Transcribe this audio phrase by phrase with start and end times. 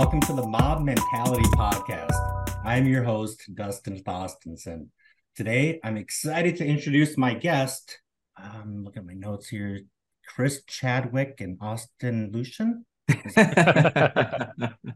[0.00, 2.16] welcome to the Mob Mentality Podcast.
[2.64, 4.88] I'm your host, Dustin Thostenson.
[5.36, 8.00] Today, I'm excited to introduce my guest.
[8.42, 9.82] Um, look at my notes here
[10.26, 12.86] Chris Chadwick and Austin Lucian.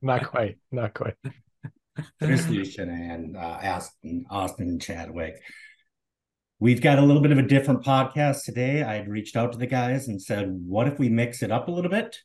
[0.00, 1.16] not quite, not quite.
[2.18, 5.34] Chris Lucian and uh, Austin, Austin Chadwick.
[6.60, 8.82] We've got a little bit of a different podcast today.
[8.82, 11.68] I had reached out to the guys and said, what if we mix it up
[11.68, 12.16] a little bit?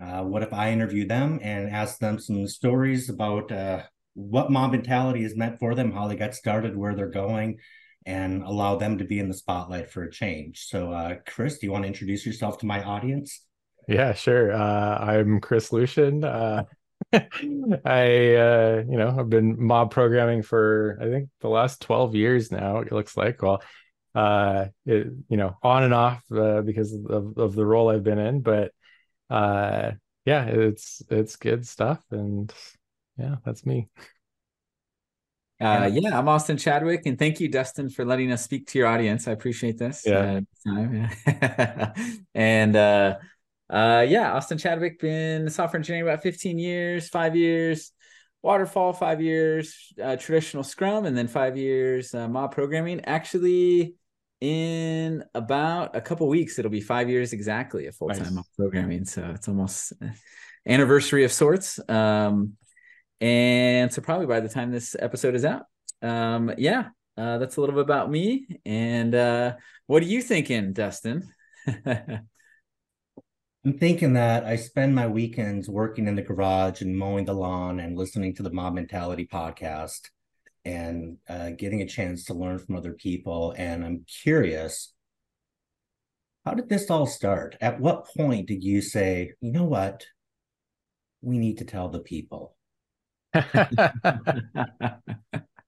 [0.00, 3.82] Uh, what if I interview them and ask them some stories about uh,
[4.14, 7.58] what mob mentality is meant for them, how they got started, where they're going,
[8.06, 10.64] and allow them to be in the spotlight for a change.
[10.66, 13.44] So, uh, Chris, do you want to introduce yourself to my audience?
[13.88, 14.52] Yeah, sure.
[14.52, 16.24] Uh, I'm Chris Lucian.
[16.24, 16.64] Uh,
[17.12, 22.50] I, uh, you know, I've been mob programming for I think the last 12 years
[22.50, 22.78] now.
[22.78, 23.42] It looks like.
[23.42, 23.62] Well,
[24.14, 28.18] uh, it, you know, on and off uh, because of, of the role I've been
[28.18, 28.72] in, but
[29.30, 29.92] uh
[30.24, 32.52] yeah it's it's good stuff and
[33.18, 33.88] yeah that's me.
[35.60, 36.18] Uh yeah.
[36.18, 39.28] i'm austin chadwick and thank you dustin for letting us speak to your audience.
[39.28, 40.40] I appreciate this yeah.
[40.68, 41.86] uh,
[42.34, 43.16] and uh
[43.70, 47.92] uh yeah austin chadwick been software engineering about 15 years five years
[48.44, 53.00] waterfall five years uh, traditional scrum and then five years uh, mob programming.
[53.06, 53.94] Actually
[54.44, 58.44] in about a couple weeks it'll be five years exactly of full-time nice.
[58.58, 59.06] programming.
[59.06, 59.94] So it's almost
[60.66, 61.80] anniversary of sorts.
[61.88, 62.52] Um
[63.20, 65.62] and so probably by the time this episode is out
[66.02, 68.46] um yeah uh that's a little bit about me.
[68.66, 69.54] And uh
[69.86, 71.22] what are you thinking dustin?
[73.66, 77.80] I'm thinking that I spend my weekends working in the garage and mowing the lawn
[77.80, 80.10] and listening to the Mob Mentality podcast
[80.64, 83.54] and uh, getting a chance to learn from other people.
[83.56, 84.92] And I'm curious,
[86.44, 87.56] how did this all start?
[87.60, 90.06] At what point did you say, you know what?
[91.22, 92.56] We need to tell the people.
[93.34, 93.72] yeah,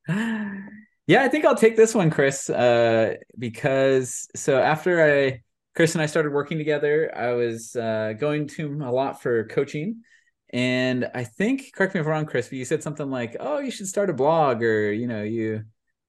[0.09, 5.43] I think I'll take this one, Chris, uh, because so after I,
[5.75, 9.47] Chris and I started working together, I was uh, going to him a lot for
[9.49, 10.03] coaching
[10.51, 13.59] and I think, correct me if I'm wrong, Chris, but you said something like, "Oh,
[13.59, 15.65] you should start a blog," or you know, you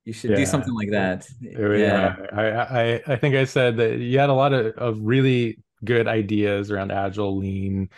[0.05, 0.37] you should yeah.
[0.37, 1.27] do something like that.
[1.41, 5.59] Yeah, I, I I think I said that you had a lot of, of really
[5.83, 7.89] good ideas around agile, lean,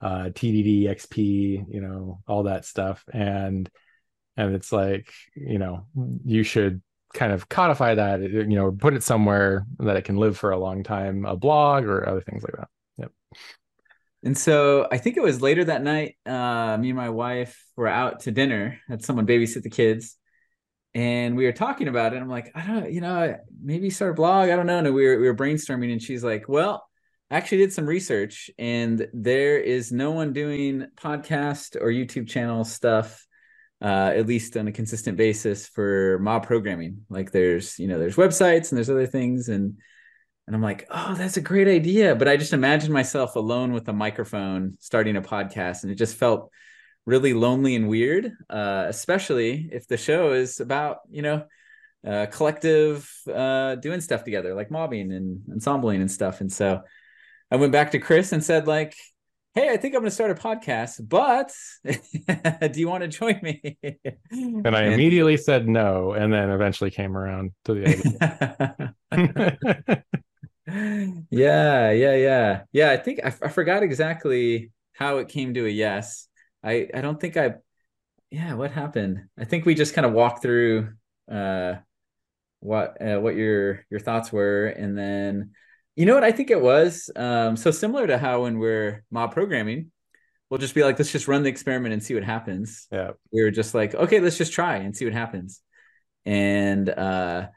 [0.00, 3.70] uh, TDD, XP, you know, all that stuff, and
[4.36, 5.86] and it's like you know
[6.24, 6.82] you should
[7.14, 10.58] kind of codify that, you know, put it somewhere that it can live for a
[10.58, 12.68] long time, a blog or other things like that.
[14.24, 16.16] And so I think it was later that night.
[16.26, 18.80] Uh, me and my wife were out to dinner.
[18.88, 20.16] Had someone babysit the kids,
[20.94, 22.16] and we were talking about it.
[22.16, 24.48] I'm like, I don't, you know, maybe start a blog.
[24.48, 24.78] I don't know.
[24.78, 26.86] And we were we were brainstorming, and she's like, Well,
[27.30, 32.64] I actually did some research, and there is no one doing podcast or YouTube channel
[32.64, 33.26] stuff,
[33.82, 37.04] uh, at least on a consistent basis for mob programming.
[37.10, 39.78] Like there's, you know, there's websites and there's other things, and
[40.46, 42.14] and I'm like, oh, that's a great idea.
[42.14, 45.82] But I just imagined myself alone with a microphone starting a podcast.
[45.82, 46.50] And it just felt
[47.04, 51.44] really lonely and weird, uh, especially if the show is about, you know,
[52.06, 56.40] uh, collective uh, doing stuff together, like mobbing and ensembling and stuff.
[56.40, 56.82] And so
[57.50, 58.94] I went back to Chris and said, like,
[59.56, 61.52] hey, I think I'm going to start a podcast, but
[62.72, 63.78] do you want to join me?
[64.30, 70.04] and I immediately said no, and then eventually came around to the idea.
[70.66, 72.90] yeah, yeah, yeah, yeah.
[72.90, 76.28] I think I, I forgot exactly how it came to a yes.
[76.62, 77.54] I I don't think I.
[78.30, 79.28] Yeah, what happened?
[79.38, 80.92] I think we just kind of walked through
[81.30, 81.76] uh
[82.60, 85.52] what uh, what your your thoughts were, and then
[85.96, 87.10] you know what I think it was.
[87.16, 89.92] Um, so similar to how when we're mob programming,
[90.50, 92.88] we'll just be like, let's just run the experiment and see what happens.
[92.92, 95.60] Yeah, we were just like, okay, let's just try and see what happens,
[96.26, 97.48] and uh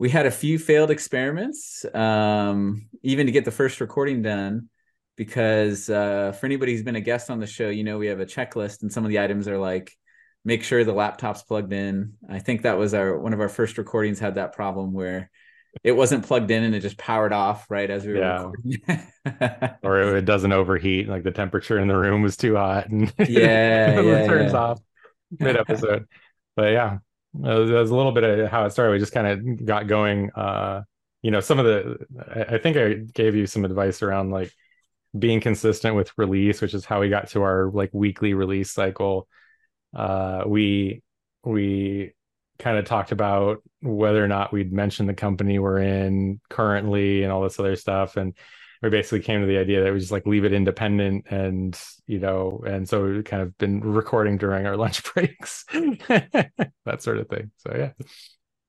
[0.00, 4.70] we had a few failed experiments, um, even to get the first recording done.
[5.14, 8.20] Because uh, for anybody who's been a guest on the show, you know we have
[8.20, 9.94] a checklist, and some of the items are like
[10.42, 12.14] make sure the laptop's plugged in.
[12.26, 15.30] I think that was our one of our first recordings had that problem where
[15.84, 18.50] it wasn't plugged in and it just powered off right as we were yeah.
[19.26, 19.76] recording.
[19.82, 23.26] or it doesn't overheat, like the temperature in the room was too hot and yeah,
[23.28, 24.58] yeah it turns yeah.
[24.58, 24.80] off
[25.38, 26.06] mid episode.
[26.56, 26.98] but yeah,
[27.34, 28.92] it was, a little bit of how it started.
[28.92, 30.30] We just kind of got going.
[30.32, 30.82] Uh,
[31.22, 31.98] you know, some of the,
[32.50, 34.52] I think I gave you some advice around like
[35.18, 39.28] being consistent with release, which is how we got to our like weekly release cycle.
[39.94, 41.02] Uh, we,
[41.44, 42.12] we
[42.58, 47.32] kind of talked about whether or not we'd mention the company we're in currently and
[47.32, 48.16] all this other stuff.
[48.16, 48.34] And
[48.82, 52.18] we basically came to the idea that we just like leave it independent and you
[52.18, 55.64] know and so we've kind of been recording during our lunch breaks.
[56.86, 57.50] That sort of thing.
[57.58, 57.92] So yeah.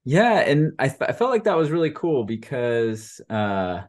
[0.04, 3.81] Yeah and I, I felt like that was really cool because uh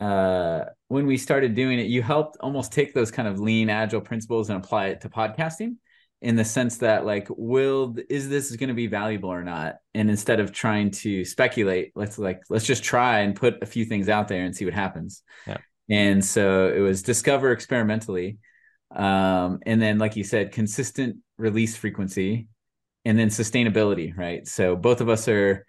[0.00, 4.00] uh when we started doing it you helped almost take those kind of lean agile
[4.00, 5.76] principles and apply it to podcasting
[6.22, 9.76] in the sense that like will is this going to be valuable or not?
[9.92, 13.84] And instead of trying to speculate let's like let's just try and put a few
[13.84, 15.22] things out there and see what happens.
[15.46, 15.58] Yeah.
[15.90, 18.38] and so it was discover experimentally
[18.94, 22.46] um, and then like you said consistent release frequency
[23.04, 24.46] and then sustainability right?
[24.46, 25.66] So both of us are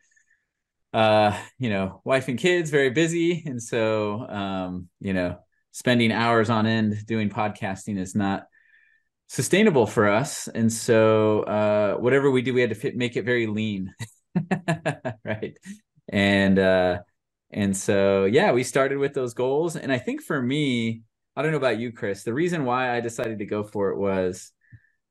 [0.93, 3.41] uh you know wife and kids very busy.
[3.47, 5.39] And so um you know
[5.71, 8.43] spending hours on end doing podcasting is not
[9.33, 10.47] sustainable for us.
[10.47, 13.93] And so uh whatever we do we had to fit, make it very lean.
[15.25, 15.57] Right.
[16.07, 16.99] And uh
[17.49, 19.75] and so yeah we started with those goals.
[19.75, 21.01] And i think for me
[21.35, 23.97] i don't know about you chris the reason why i decided to go for it
[23.97, 24.51] was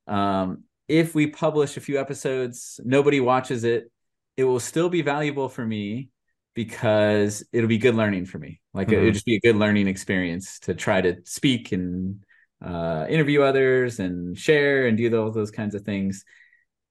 [0.07, 3.91] um if we publish a few episodes nobody watches it
[4.37, 6.11] it will still be valuable for me
[6.55, 8.61] because it'll be good learning for me.
[8.75, 8.99] Like mm-hmm.
[8.99, 12.25] it'll just be a good learning experience to try to speak and
[12.63, 16.25] uh, interview others and share and do all those kinds of things.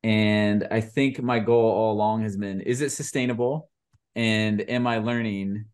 [0.03, 3.69] And I think my goal all along has been is it sustainable?
[4.15, 5.65] And am I learning?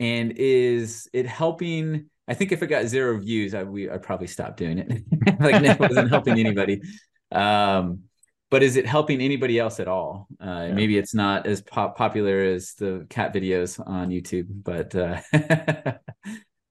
[0.00, 2.10] And is it helping?
[2.28, 4.88] I think if it got zero views, I we I'd probably stop doing it.
[5.40, 6.82] like it wasn't helping anybody.
[7.32, 8.00] Um,
[8.50, 10.28] but is it helping anybody else at all?
[10.40, 10.72] Uh, yeah.
[10.72, 15.20] Maybe it's not as pop- popular as the cat videos on YouTube, but uh,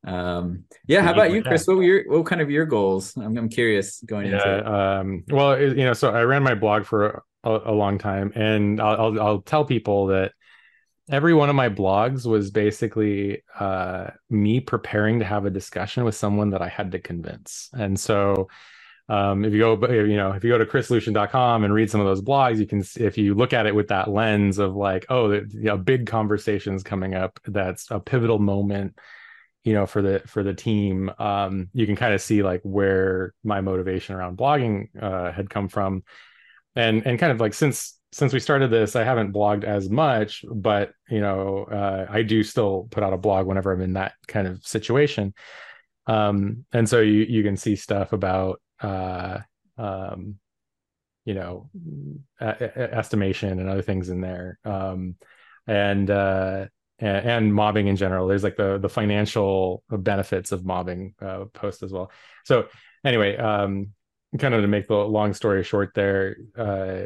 [0.06, 1.66] um yeah how about you chris?
[1.66, 3.16] what were your what kind of your goals?
[3.18, 6.86] I'm, I'm curious going yeah, into um well you know so i ran my blog
[6.86, 10.34] for a, a long time and I'll, I'll, I'll tell people that
[11.10, 16.16] every one of my blogs was basically uh me preparing to have a discussion with
[16.16, 17.70] someone that i had to convince.
[17.74, 18.48] And so
[19.08, 22.08] um, if you go you know if you go to chrislucian.com and read some of
[22.08, 25.32] those blogs you can if you look at it with that lens of like oh
[25.32, 28.98] you know big conversations coming up that's a pivotal moment
[29.66, 33.34] you know for the for the team um, you can kind of see like where
[33.44, 36.04] my motivation around blogging uh, had come from.
[36.78, 40.46] And and kind of like since since we started this i haven't blogged as much
[40.50, 44.14] but you know uh, i do still put out a blog whenever i'm in that
[44.28, 45.34] kind of situation.
[46.08, 49.40] Um, and so you you can see stuff about uh,
[49.78, 50.36] um,
[51.26, 51.70] you know
[52.40, 54.60] a- estimation and other things in there.
[54.64, 55.16] Um,
[55.68, 56.68] and uh,
[57.00, 58.28] and, mobbing in general.
[58.28, 62.12] There's like the the financial benefits of mobbing uh, post as well.
[62.46, 62.68] So
[63.04, 63.90] anyway, um,
[64.38, 67.06] kind of to make the long story short, there, uh,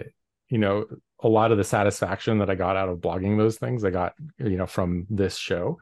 [0.50, 0.86] you know,
[1.20, 4.14] a lot of the satisfaction that I got out of blogging those things, I got
[4.38, 5.78] you know from this show.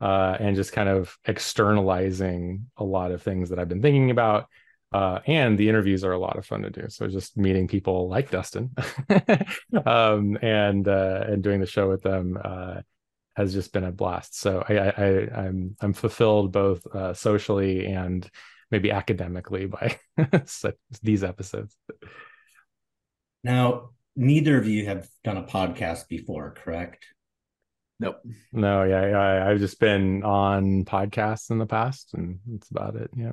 [0.00, 4.48] Uh, and just kind of externalizing a lot of things that I've been thinking about.
[4.92, 6.86] Uh, and the interviews are a lot of fun to do.
[6.88, 8.70] So just meeting people like Dustin
[9.86, 12.80] um, and uh, and doing the show with them uh,
[13.36, 14.38] has just been a blast.
[14.38, 18.28] So I, I, I am I'm, I'm fulfilled both uh, socially and
[18.70, 19.96] maybe academically by
[21.02, 21.76] these episodes.
[23.44, 27.04] Now, neither of you have done a podcast before, correct?
[28.00, 28.20] Nope.
[28.52, 33.10] No, yeah, yeah, I've just been on podcasts in the past, and that's about it.
[33.16, 33.32] Yeah.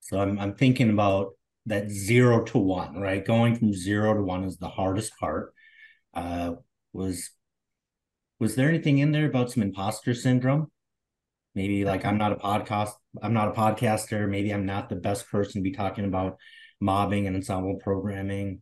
[0.00, 1.32] So I'm I'm thinking about
[1.66, 3.24] that zero to one, right?
[3.24, 5.54] Going from zero to one is the hardest part.
[6.12, 6.52] Uh,
[6.92, 7.30] was
[8.44, 10.70] was there anything in there about some imposter syndrome?
[11.54, 12.90] Maybe like I'm not a podcast,
[13.22, 14.28] I'm not a podcaster.
[14.28, 16.36] Maybe I'm not the best person to be talking about
[16.78, 18.60] mobbing and ensemble programming.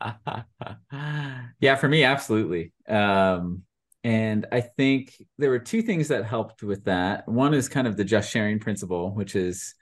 [1.60, 2.72] yeah, for me, absolutely.
[2.88, 3.64] Um,
[4.02, 7.28] and I think there were two things that helped with that.
[7.28, 9.74] One is kind of the just sharing principle, which is,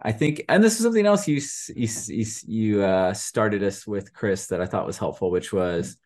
[0.00, 1.40] I think, and this is something else you
[1.74, 5.96] you you uh, started us with, Chris, that I thought was helpful, which was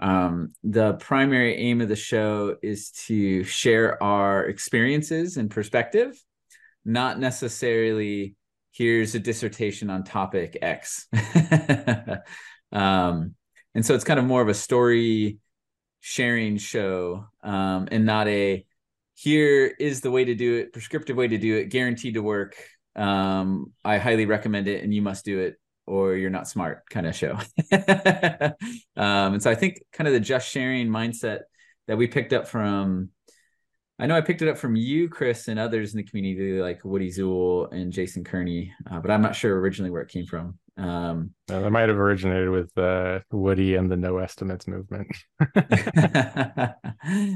[0.00, 6.20] um, the primary aim of the show is to share our experiences and perspective,
[6.84, 8.34] not necessarily
[8.72, 11.06] here's a dissertation on topic X.
[12.72, 13.34] um,
[13.74, 15.38] and so it's kind of more of a story
[16.00, 18.64] sharing show um, and not a
[19.14, 22.56] here is the way to do it, prescriptive way to do it, guaranteed to work.
[22.96, 25.56] Um, I highly recommend it and you must do it
[25.90, 27.32] or you're not smart kind of show.
[28.96, 31.40] um, and so I think kind of the just sharing mindset
[31.88, 33.10] that we picked up from,
[33.98, 36.84] I know I picked it up from you, Chris, and others in the community like
[36.84, 40.58] Woody Zuill and Jason Kerney, uh, but I'm not sure originally where it came from.
[40.76, 45.08] Um, uh, that might have originated with uh, Woody and the no estimates movement.
[45.56, 46.76] At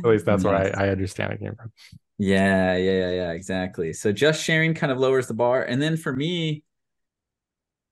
[0.04, 1.72] least that's where I, I understand it came from.
[2.18, 3.92] Yeah, yeah, yeah, yeah, exactly.
[3.92, 5.62] So just sharing kind of lowers the bar.
[5.64, 6.62] And then for me,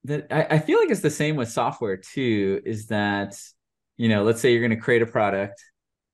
[0.04, 3.38] that I, I feel like it's the same with software too, is that,
[3.96, 5.62] you know, let's say you're going to create a product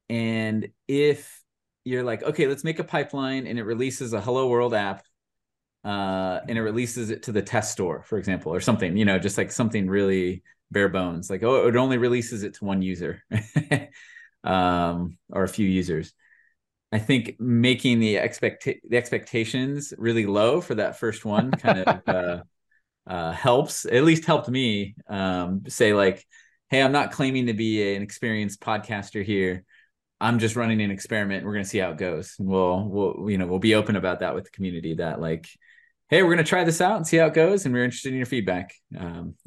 [0.09, 1.43] and if
[1.85, 5.05] you're like, okay, let's make a pipeline and it releases a hello world app
[5.85, 9.19] uh, and it releases it to the test store, for example, or something, you know,
[9.19, 13.23] just like something really bare bones, like, oh, it only releases it to one user
[14.45, 16.13] um, or a few users.
[16.91, 22.03] I think making the expect the expectations really low for that first one kind of
[22.07, 22.43] uh,
[23.09, 23.85] uh, helps.
[23.87, 26.25] At least helped me um, say like,
[26.71, 29.65] "Hey, I'm not claiming to be an experienced podcaster here.
[30.21, 31.45] I'm just running an experiment.
[31.45, 32.35] We're going to see how it goes.
[32.39, 34.95] we'll, we'll, you know, we'll be open about that with the community.
[34.95, 35.49] That like,
[36.09, 38.11] hey, we're going to try this out and see how it goes, and we're interested
[38.11, 38.75] in your feedback.
[38.97, 39.35] Um,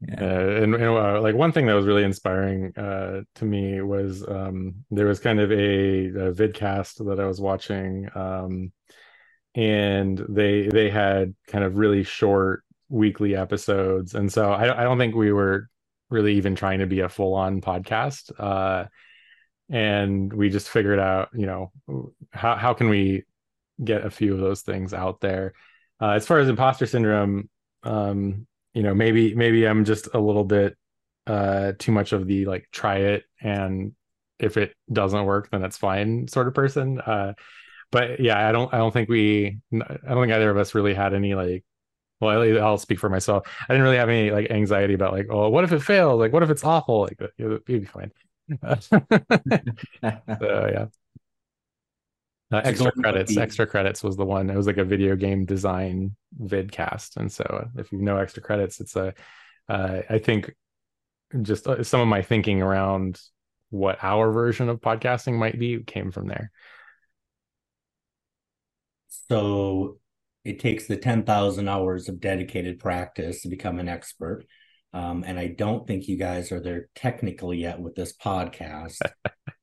[0.00, 0.14] Yeah.
[0.18, 4.26] Uh, and, and uh, like one thing that was really inspiring uh, to me was
[4.26, 8.72] um, there was kind of a, a vidcast that I was watching, um,
[9.54, 14.98] and they they had kind of really short weekly episodes, and so I, I don't
[14.98, 15.68] think we were
[16.10, 18.86] really even trying to be a full on podcast, uh,
[19.68, 21.72] and we just figured out, you know,
[22.32, 23.24] how how can we
[23.82, 25.54] get a few of those things out there.
[26.00, 27.48] Uh, as far as imposter syndrome,
[27.82, 30.76] um, you know maybe maybe i'm just a little bit
[31.26, 33.92] uh too much of the like try it and
[34.38, 37.32] if it doesn't work then it's fine sort of person uh
[37.90, 40.94] but yeah i don't i don't think we i don't think either of us really
[40.94, 41.64] had any like
[42.20, 45.48] well i'll speak for myself i didn't really have any like anxiety about like oh
[45.48, 48.12] what if it fails like what if it's awful like it'd be fine
[48.80, 49.00] so
[50.40, 50.86] yeah
[52.52, 53.36] uh, extra credits.
[53.36, 54.50] Extra credits was the one.
[54.50, 58.80] It was like a video game design vidcast, and so if you know extra credits,
[58.80, 59.14] it's a.
[59.68, 60.52] Uh, I think
[61.42, 63.20] just uh, some of my thinking around
[63.70, 66.50] what our version of podcasting might be came from there.
[69.30, 70.00] So
[70.44, 74.44] it takes the 10,000 hours of dedicated practice to become an expert.
[74.92, 78.98] Um, and I don't think you guys are there technically yet with this podcast.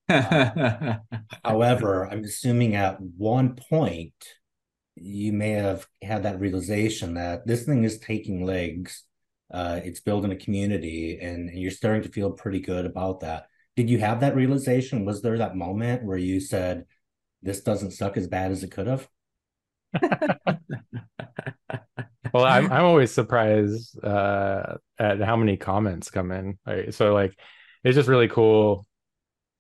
[1.43, 4.13] however, I'm assuming at one point
[4.95, 9.03] you may have had that realization that this thing is taking legs.
[9.53, 13.47] Uh, it's building a community, and, and you're starting to feel pretty good about that.
[13.75, 15.03] Did you have that realization?
[15.03, 16.85] Was there that moment where you said,
[17.41, 19.09] "This doesn't suck as bad as it could have"?
[22.33, 26.57] Well, I'm I'm always surprised uh, at how many comments come in.
[26.65, 26.93] Right?
[26.93, 27.37] So like,
[27.83, 28.85] it's just really cool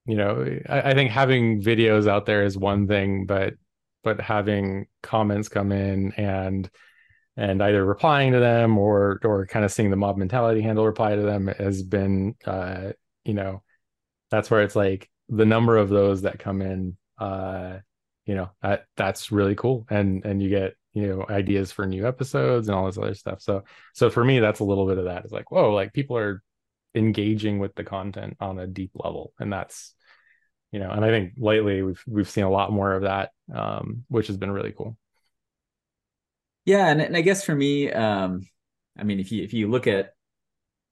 [0.07, 3.53] you know I, I, think having videos out there is one thing but
[4.03, 6.69] but having comments come in and
[7.35, 11.15] and either replying to them or or kind of seeing the mob mentality handle reply
[11.15, 12.91] to them has been uh
[13.25, 13.61] you know
[14.31, 17.77] that's where it's like the number of those that come in uh
[18.27, 19.87] you know that that's really cool.
[19.89, 23.41] And and you get you know ideas for new episodes and all this other stuff.
[23.41, 25.23] So so for me that's a little bit of that.
[25.23, 26.43] It's like whoa like people are
[26.93, 29.33] engaging with the content on a deep level.
[29.39, 29.95] And that's
[30.71, 34.03] you know and i think lately we've we've seen a lot more of that um,
[34.09, 34.97] which has been really cool.
[36.65, 36.87] Yeah.
[36.87, 38.45] And, and i guess for me um,
[38.99, 40.11] i mean if you if you look at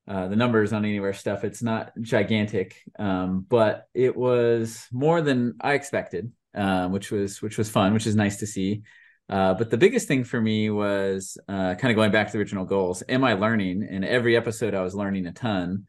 [0.08, 2.82] uh, the numbers on anywhere stuff it's not gigantic.
[2.98, 8.08] Um, but it was more than i expected um, which was which was fun which
[8.08, 8.82] is nice to see
[9.28, 12.40] uh, but the biggest thing for me was uh, kind of going back to the
[12.40, 15.86] original goals am i learning In every episode i was learning a ton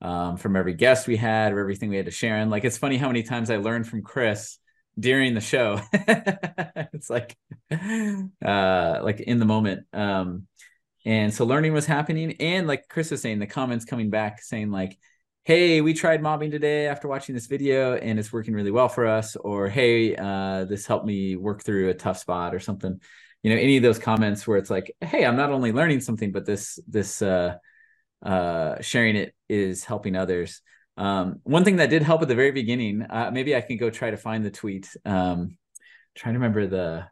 [0.00, 2.36] um, from every guest we had or everything we had to share.
[2.36, 4.58] And like, it's funny how many times I learned from Chris
[4.98, 5.80] during the show.
[5.92, 7.36] it's like,
[7.70, 9.86] uh, like in the moment.
[9.92, 10.46] Um,
[11.04, 12.36] and so learning was happening.
[12.40, 14.98] And like Chris was saying, the comments coming back saying like,
[15.46, 19.06] Hey, we tried mobbing today after watching this video and it's working really well for
[19.06, 19.36] us.
[19.36, 23.00] Or, Hey, uh, this helped me work through a tough spot or something,
[23.44, 26.32] you know, any of those comments where it's like, Hey, I'm not only learning something,
[26.32, 27.58] but this, this, uh,
[28.24, 30.62] uh, sharing it is helping others.
[30.96, 33.88] Um, one thing that did help at the very beginning, uh, maybe I can go
[33.88, 34.88] try to find the tweet.
[35.04, 35.56] Um,
[36.16, 37.06] trying to remember the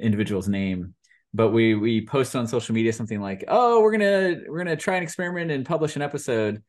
[0.00, 0.94] individual's name,
[1.34, 4.96] but we we post on social media something like, "Oh, we're gonna we're gonna try
[4.96, 6.62] an experiment and publish an episode,"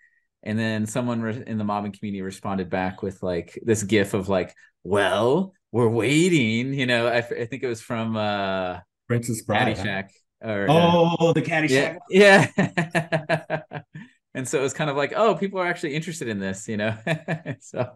[0.45, 4.29] and then someone re- in the mobbing community responded back with like this GIF of
[4.29, 7.07] like, "Well, we're waiting," you know.
[7.07, 9.75] I, I think it was from uh, Princess Bride.
[9.75, 10.09] Caddyshack.
[10.41, 11.97] Or, oh, uh, the Caddyshack.
[12.09, 12.47] Yeah.
[12.57, 13.81] yeah.
[14.35, 16.77] and so it was kind of like, oh, people are actually interested in this, you
[16.77, 16.95] know.
[17.61, 17.89] so,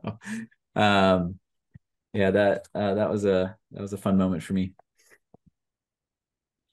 [0.76, 1.36] um,
[2.14, 4.74] yeah, that uh, that was a that was a fun moment for me.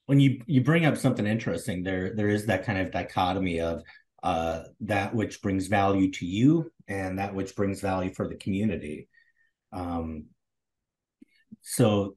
[0.07, 3.83] When you you bring up something interesting, there there is that kind of dichotomy of
[4.27, 9.09] uh, that which brings value to you and that which brings value for the community.
[9.73, 10.25] Um,
[11.63, 12.17] so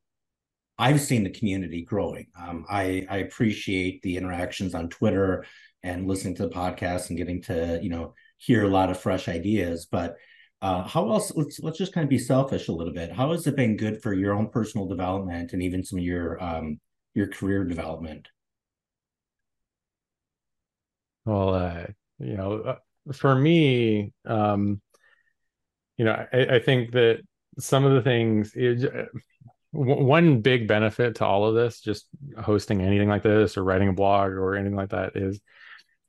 [0.79, 2.25] I've seen the community growing.
[2.35, 5.45] Um, I, I appreciate the interactions on Twitter
[5.83, 9.27] and listening to the podcast and getting to you know hear a lot of fresh
[9.27, 9.85] ideas.
[9.85, 10.15] But
[10.63, 11.31] uh, how else?
[11.35, 13.11] Let's let's just kind of be selfish a little bit.
[13.11, 16.43] How has it been good for your own personal development and even some of your
[16.43, 16.79] um,
[17.13, 18.29] your career development?
[21.25, 21.85] Well, uh,
[22.19, 24.81] you know, uh, for me, um,
[25.97, 27.21] you know, I, I think that
[27.59, 28.55] some of the things
[29.71, 32.07] one big benefit to all of this, just
[32.41, 35.39] hosting anything like this or writing a blog or anything like that, is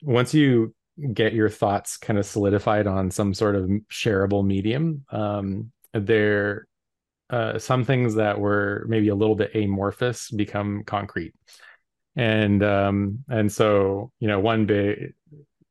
[0.03, 0.75] once you
[1.13, 6.67] get your thoughts kind of solidified on some sort of shareable medium, um, there
[7.29, 11.35] uh, some things that were maybe a little bit amorphous become concrete,
[12.17, 15.15] and um, and so you know one big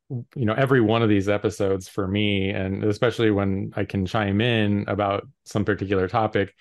[0.10, 4.42] you know every one of these episodes for me and especially when i can chime
[4.42, 6.54] in about some particular topic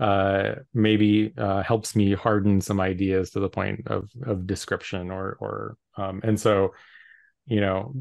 [0.00, 5.36] uh, maybe uh, helps me harden some ideas to the point of of description or
[5.40, 6.72] or um, and so
[7.46, 7.94] you know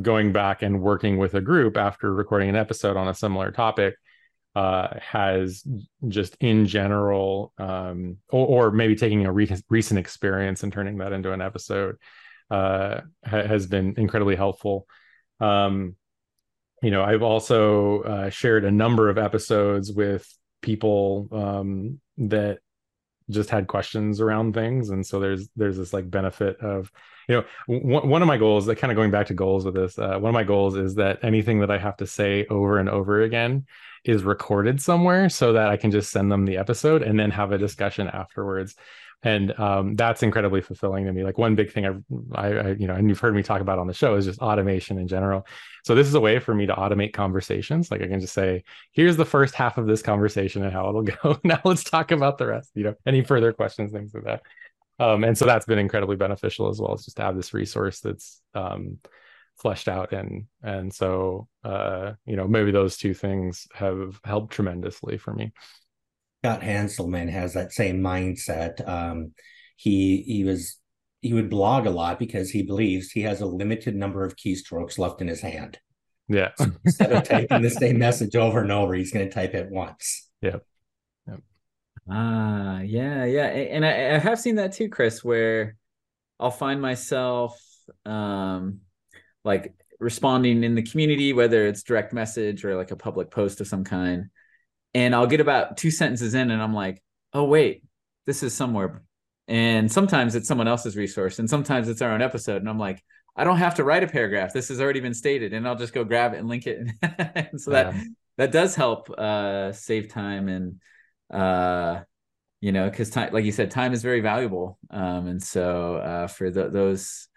[0.00, 3.96] going back and working with a group after recording an episode on a similar topic
[4.54, 5.64] uh, has
[6.08, 11.12] just in general um, or, or, maybe taking a re- recent experience and turning that
[11.12, 11.96] into an episode
[12.52, 14.86] uh, ha- has been incredibly helpful.
[15.40, 15.96] Um,
[16.82, 20.26] you know i've also uh, shared a number of episodes with
[20.62, 22.58] people um, that
[23.30, 24.90] just had questions around things.
[24.90, 26.90] And so there's there's this like benefit of
[27.28, 29.74] you know w- one of my goals that kind of going back to goals with
[29.74, 32.78] this uh, one of my goals is that anything that i have to say over
[32.78, 33.64] and over again
[34.04, 37.52] is recorded somewhere so that i can just send them the episode and then have
[37.52, 38.74] a discussion afterwards
[39.22, 41.22] and um, that's incredibly fulfilling to me.
[41.22, 41.90] Like one big thing I,
[42.34, 44.40] I, I you know and you've heard me talk about on the show is just
[44.40, 45.46] automation in general.
[45.84, 47.90] So this is a way for me to automate conversations.
[47.90, 51.02] Like i can just say here's the first half of this conversation and how it'll
[51.02, 51.40] go.
[51.44, 54.42] Now let's talk about the rest you know any further questions things like that.
[54.98, 58.00] Um, and so that's been incredibly beneficial as well as just to have this resource
[58.00, 58.98] that's um,
[59.56, 65.18] fleshed out and and so uh, you know maybe those two things have helped tremendously
[65.18, 65.52] for me
[66.42, 68.86] Scott Hanselman has that same mindset.
[68.88, 69.32] Um,
[69.76, 70.78] he he was
[71.20, 74.98] he would blog a lot because he believes he has a limited number of keystrokes
[74.98, 75.78] left in his hand.
[76.28, 76.50] Yeah.
[76.56, 79.70] so instead of typing the same message over and over, he's going to type it
[79.70, 80.28] once.
[80.40, 80.66] Yep.
[81.28, 81.40] Yep.
[82.10, 85.76] Ah, yeah, yeah, and I, I have seen that too, Chris, where
[86.40, 87.60] I'll find myself
[88.04, 88.80] um
[89.44, 93.68] like responding in the community, whether it's direct message or like a public post of
[93.68, 94.28] some kind
[94.94, 97.02] and I'll get about two sentences in and I'm like,
[97.32, 97.84] oh, wait,
[98.26, 99.02] this is somewhere.
[99.48, 102.58] And sometimes it's someone else's resource and sometimes it's our own episode.
[102.62, 103.02] And I'm like,
[103.34, 104.52] I don't have to write a paragraph.
[104.52, 106.86] This has already been stated and I'll just go grab it and link it.
[107.02, 108.02] and so that, yeah.
[108.36, 110.80] that does help uh, save time and,
[111.32, 112.02] uh,
[112.60, 114.78] you know, because time, like you said, time is very valuable.
[114.90, 117.28] Um, and so uh, for the, those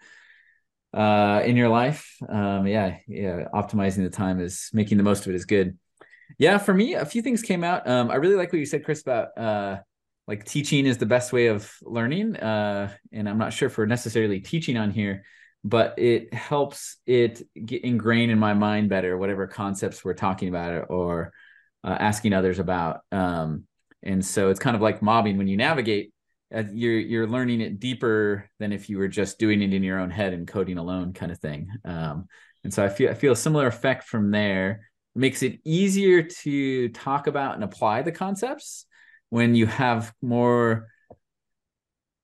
[0.94, 5.32] uh, in your life, um, yeah, yeah, optimizing the time is making the most of
[5.32, 5.76] it is good.
[6.38, 7.88] Yeah, for me, a few things came out.
[7.88, 9.78] Um, I really like what you said, Chris, about uh,
[10.26, 12.36] like teaching is the best way of learning.
[12.36, 15.24] Uh, and I'm not sure if we're necessarily teaching on here,
[15.64, 20.90] but it helps it get ingrained in my mind better, whatever concepts we're talking about
[20.90, 21.32] or
[21.84, 23.00] uh, asking others about.
[23.12, 23.64] Um,
[24.02, 26.12] and so it's kind of like mobbing when you navigate.
[26.54, 29.98] Uh, you're you're learning it deeper than if you were just doing it in your
[29.98, 31.68] own head and coding alone, kind of thing.
[31.84, 32.28] Um,
[32.62, 36.88] and so I feel I feel a similar effect from there makes it easier to
[36.90, 38.86] talk about and apply the concepts
[39.30, 40.88] when you have more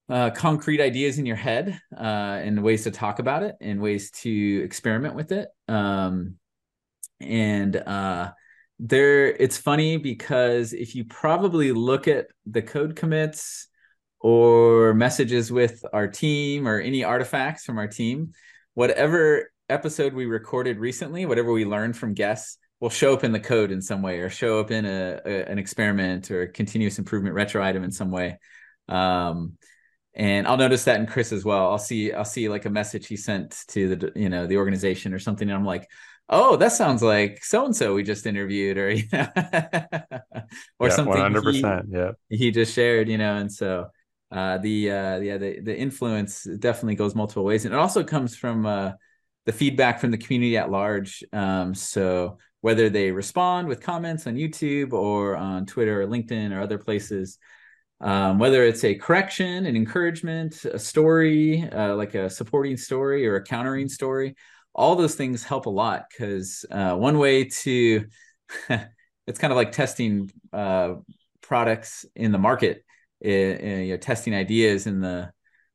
[0.09, 4.11] uh, concrete ideas in your head uh, and ways to talk about it and ways
[4.11, 5.49] to experiment with it.
[5.69, 6.37] Um,
[7.21, 8.33] and uh,
[8.79, 13.69] there, it's funny because if you probably look at the code commits
[14.21, 18.33] or messages with our team or any artifacts from our team,
[18.75, 23.38] whatever episode we recorded recently, whatever we learned from guests, will show up in the
[23.38, 26.99] code in some way or show up in a, a an experiment or a continuous
[26.99, 28.38] improvement retro item in some way.
[28.88, 29.57] Um,
[30.14, 31.71] and i'll notice that in chris as well.
[31.71, 35.14] I'll see i'll see like a message he sent to the you know the organization
[35.14, 35.88] or something and i'm like
[36.29, 39.27] oh that sounds like so and so we just interviewed or you know
[40.79, 43.87] or yeah, something 100% he, yeah he just shared you know and so
[44.33, 48.35] uh, the uh, yeah the the influence definitely goes multiple ways and it also comes
[48.37, 48.92] from uh,
[49.45, 51.25] the feedback from the community at large.
[51.33, 56.61] Um, so whether they respond with comments on YouTube or on Twitter or LinkedIn or
[56.61, 57.38] other places.
[58.01, 63.37] Um, whether it's a correction, an encouragement, a story, uh, like a supporting story or
[63.37, 64.35] a countering story,
[64.75, 68.07] all those things help a lot because uh, one way to
[69.27, 70.94] it's kind of like testing uh,
[71.42, 72.85] products in the market,
[73.20, 75.31] in, in, you know, testing ideas in the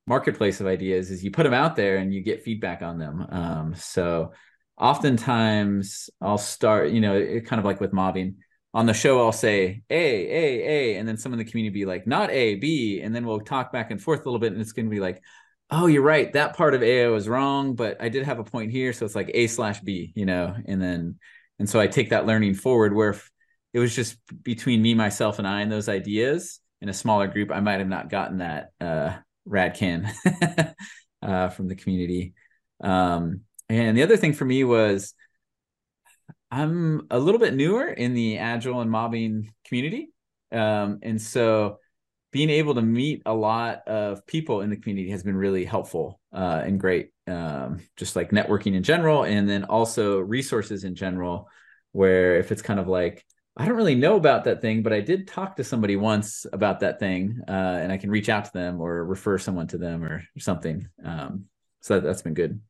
[0.06, 3.26] marketplace of ideas, is you put them out there and you get feedback on them.
[3.30, 4.32] Um, so
[4.78, 8.38] oftentimes I'll start, you know, it, kind of like with mobbing
[8.74, 11.86] on the show, I'll say A, A, A, and then some in the community be
[11.86, 14.62] like, not A, B, and then we'll talk back and forth a little bit, and
[14.62, 15.22] it's going to be like,
[15.70, 18.72] oh, you're right, that part of A was wrong, but I did have a point
[18.72, 21.20] here, so it's like A slash B, you know, and then,
[21.60, 22.94] and so I take that learning forward.
[22.94, 23.32] Where if
[23.74, 27.52] it was just between me, myself, and I, and those ideas in a smaller group,
[27.52, 30.14] I might have not gotten that uh, rad can
[31.22, 32.34] uh, from the community.
[32.82, 35.14] Um, and the other thing for me was
[36.50, 40.10] I'm a little bit newer in the agile and mobbing community.
[40.52, 41.80] Um, and so
[42.32, 46.20] being able to meet a lot of people in the community has been really helpful
[46.34, 47.12] uh, and great.
[47.26, 51.50] Um, just like networking in general, and then also resources in general,
[51.92, 53.26] where if it's kind of like,
[53.58, 56.80] I don't really know about that thing, but I did talk to somebody once about
[56.82, 60.06] that thing, uh, and I can reach out to them or refer someone to them
[60.06, 60.88] or, something.
[61.04, 61.46] Um,
[61.82, 62.62] so that, that's been good.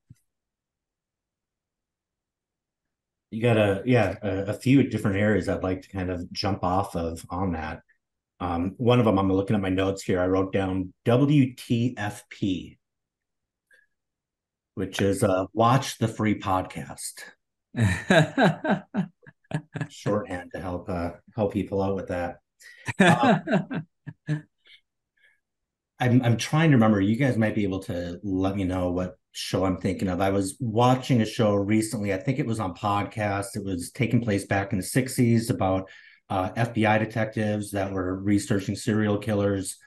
[3.32, 6.64] You got a yeah a, a, few different areas I'd like to kind of jump
[6.64, 7.82] off of on that.
[8.40, 10.22] Um, one of them I'm looking at my notes here.
[10.22, 12.78] I wrote down WTFP,
[14.76, 17.24] which is uh, watch the free podcast.
[19.90, 22.38] Shorthand to help uh, help people out with that.
[23.00, 23.40] Uh,
[26.00, 27.02] I'm I'm trying to remember.
[27.02, 30.20] You guys might be able to let me know what show I'm thinking of.
[30.20, 32.14] I was watching a show recently.
[32.14, 33.56] I think it was on podcast.
[33.56, 35.90] It was taking place back in the 60s about
[36.30, 39.78] uh, FBI detectives that were researching serial killers.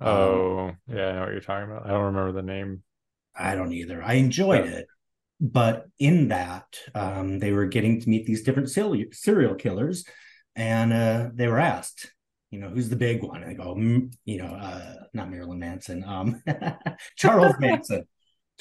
[0.00, 1.86] Um, oh, um, yeah, I know what you're talking about.
[1.86, 2.82] I don't remember the name.
[3.34, 4.02] I don't either.
[4.02, 4.72] I enjoyed yeah.
[4.72, 4.86] it.
[5.40, 10.04] But in that, um, they were getting to meet these different serial killers,
[10.56, 12.12] and uh, they were asked,
[12.50, 13.42] you know, who's the big one?
[13.42, 13.76] And I go,
[14.24, 16.42] you know, uh, not Marilyn Manson, um,
[17.16, 18.04] Charles Manson.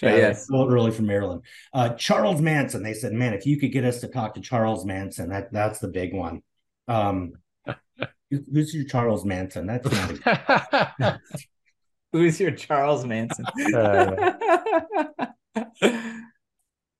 [0.01, 0.47] Yeah, yes.
[0.53, 1.41] early from Maryland.
[1.73, 2.83] Uh, Charles Manson.
[2.83, 5.79] They said, "Man, if you could get us to talk to Charles Manson, that that's
[5.79, 6.43] the big one."
[6.87, 7.33] Um,
[8.29, 9.65] who's your Charles Manson?
[9.65, 11.19] That's not
[12.13, 13.45] who's your Charles Manson?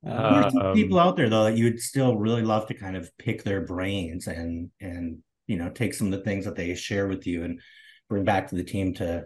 [0.06, 3.10] Uh, There's um, people out there though that you'd still really love to kind of
[3.18, 7.08] pick their brains and and you know take some of the things that they share
[7.08, 7.60] with you and
[8.08, 9.24] bring back to the team to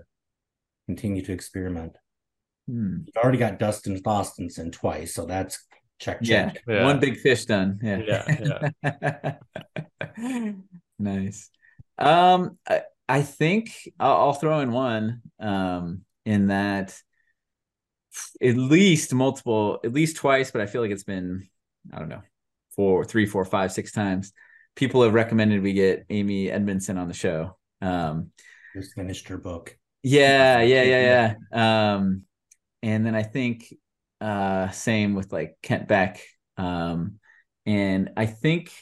[0.87, 1.97] continue to experiment.
[2.69, 2.99] Hmm.
[3.07, 5.67] You've already got Dustin Thostenson twice, so that's
[5.99, 6.63] check check.
[6.67, 6.85] Yeah, yeah.
[6.85, 7.79] one big fish done.
[7.83, 9.37] Yeah, yeah.
[10.15, 10.53] yeah.
[10.99, 11.51] nice.
[11.99, 15.23] Um, I, I think I'll, I'll, throw in one.
[15.39, 16.97] Um, in that
[18.41, 21.49] at least multiple, at least twice, but I feel like it's been
[21.93, 22.23] I don't know
[22.77, 24.33] four, three, four, five, six times.
[24.75, 27.57] People have recommended we get Amy Edmondson on the show.
[27.81, 28.31] Um,
[28.75, 29.77] just finished her book.
[30.03, 31.95] Yeah, yeah, yeah, yeah.
[31.95, 32.25] Um,
[32.83, 33.73] and then I think
[34.21, 36.23] uh, same with like Kent Beck.
[36.57, 37.19] Um,
[37.67, 38.73] and I think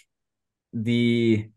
[0.72, 1.48] the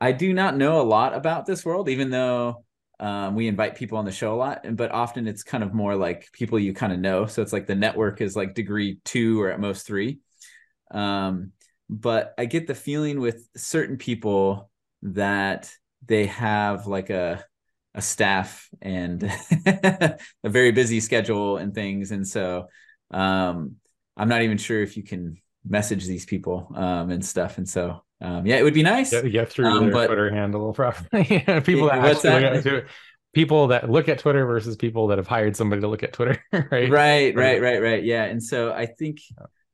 [0.00, 2.64] I do not know a lot about this world, even though
[2.98, 5.94] um, we invite people on the show a lot, but often it's kind of more
[5.94, 7.26] like people you kind of know.
[7.26, 10.20] So it's like the network is like degree two or at most three.
[10.90, 11.52] Um,
[11.88, 14.70] but I get the feeling with certain people
[15.02, 15.70] that
[16.06, 17.44] they have like a
[17.94, 19.22] a staff and
[19.66, 22.10] a very busy schedule and things.
[22.10, 22.68] And so
[23.10, 23.76] um,
[24.16, 25.36] i'm not even sure if you can
[25.68, 27.58] message these people um, and stuff.
[27.58, 29.10] And so um, yeah it would be nice.
[29.10, 31.24] Get through um, their but, twitter handle probably.
[31.64, 32.84] People that actually look at,
[33.32, 36.42] people that look at twitter versus people that have hired somebody to look at twitter
[36.52, 36.90] right?
[36.90, 38.02] Right right right right.
[38.02, 39.20] Yeah and so i think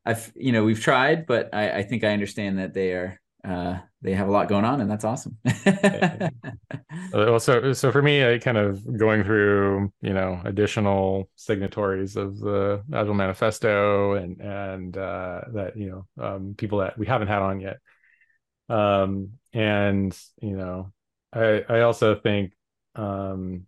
[0.05, 3.79] i've you know we've tried but i, I think i understand that they are uh,
[4.03, 5.39] they have a lot going on, and that's awesome.
[7.13, 12.39] well, so so for me, I kind of going through you know additional signatories of
[12.39, 17.43] the Agile Manifesto and and uh, that you know um, people that we haven't had
[17.43, 17.79] on yet,
[18.69, 20.93] um, and you know
[21.33, 22.53] I I also think
[22.97, 23.67] um,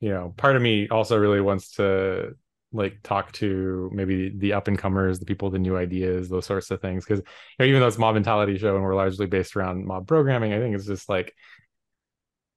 [0.00, 2.34] you know part of me also really wants to
[2.76, 6.70] like talk to maybe the up and comers, the people the new ideas, those sorts
[6.70, 7.04] of things.
[7.04, 7.24] Because you
[7.58, 10.58] know, even though it's mob mentality show and we're largely based around mob programming, I
[10.58, 11.34] think it's just like,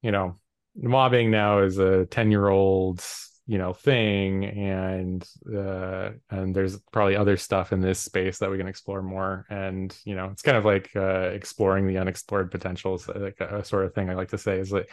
[0.02, 0.38] you know,
[0.76, 3.02] mobbing now is a 10 year old
[3.46, 8.56] you know thing and uh and there's probably other stuff in this space that we
[8.56, 13.08] can explore more and you know it's kind of like uh exploring the unexplored potentials
[13.08, 14.88] like a, a sort of thing i like to say is like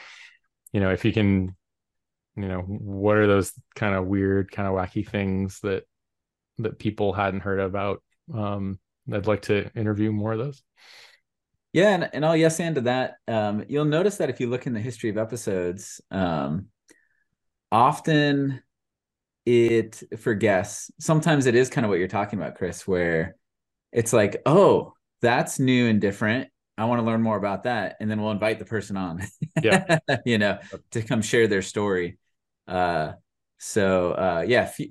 [0.72, 1.56] you know if you can
[2.38, 5.84] you know what are those kind of weird kind of wacky things that
[6.60, 8.80] that people hadn't heard about um
[9.13, 10.63] i'd like to interview more of those
[11.73, 13.17] Yeah, and, and I'll yes and to that.
[13.28, 16.67] Um, you'll notice that if you look in the history of episodes, um,
[17.71, 18.62] often
[19.45, 23.36] it for guests, sometimes it is kind of what you're talking about, Chris, where
[23.93, 26.50] it's like, oh, that's new and different.
[26.78, 27.97] I want to learn more about that.
[28.02, 29.23] And then we'll invite the person on,
[29.62, 29.86] Yeah.
[30.26, 30.60] you know,
[30.91, 32.17] to come share their story.
[32.67, 33.13] Uh,
[33.58, 34.88] so uh, yeah, f-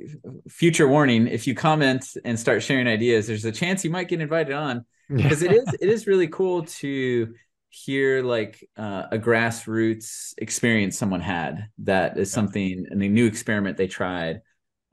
[0.48, 4.20] future warning: if you comment and start sharing ideas, there's a chance you might get
[4.20, 4.84] invited on.
[5.08, 7.34] Because it is it is really cool to
[7.68, 13.76] hear like uh, a grassroots experience someone had that is something and a new experiment
[13.76, 14.40] they tried,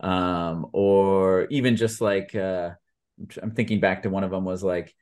[0.02, 2.72] um, or even just like uh,
[3.42, 4.94] I'm thinking back to one of them was like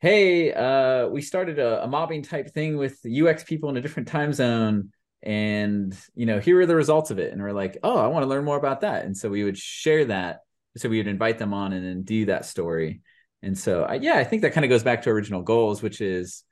[0.00, 4.08] hey, uh, we started a, a, mobbing type thing with UX people in a different
[4.08, 4.92] time zone.
[5.22, 7.32] And, you know, here are the results of it.
[7.32, 9.04] And we're like, oh, I want to learn more about that.
[9.04, 10.40] And so we would share that.
[10.76, 13.02] So we would invite them on and then do that story.
[13.42, 16.00] And so, I, yeah, I think that kind of goes back to original goals, which
[16.00, 16.44] is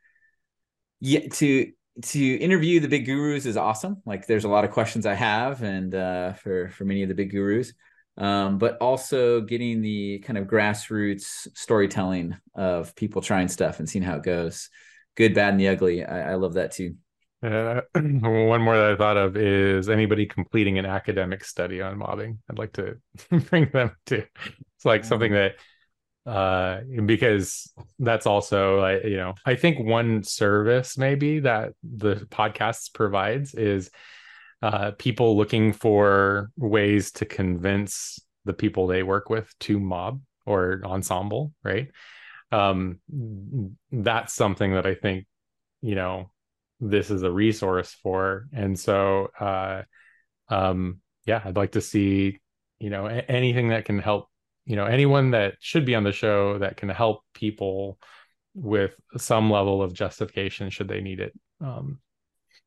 [1.01, 4.03] yeah, to to interview the big gurus is awesome.
[4.07, 7.15] Like there's a lot of questions I have and uh, for for many of the
[7.15, 7.73] big gurus
[8.19, 14.03] um, but also getting the kind of grassroots storytelling of people trying stuff and seeing
[14.03, 14.69] how it goes
[15.17, 16.97] good bad and the ugly i, I love that too
[17.43, 22.39] uh, one more that i thought of is anybody completing an academic study on mobbing
[22.51, 22.97] i'd like to
[23.51, 25.55] bring them to it's like something that
[26.27, 32.93] uh because that's also like you know i think one service maybe that the podcast
[32.93, 33.91] provides is
[34.63, 40.81] uh, people looking for ways to convince the people they work with to mob or
[40.85, 41.91] ensemble, right?
[42.51, 42.99] Um,
[43.93, 45.27] that's something that I think,
[45.81, 46.31] you know,
[46.81, 48.49] this is a resource for.
[48.53, 49.83] And so, uh,
[50.49, 52.41] um, yeah, I'd like to see,
[52.79, 54.29] you know, a- anything that can help,
[54.65, 57.99] you know, anyone that should be on the show that can help people
[58.55, 61.33] with some level of justification should they need it.
[61.61, 62.01] Um,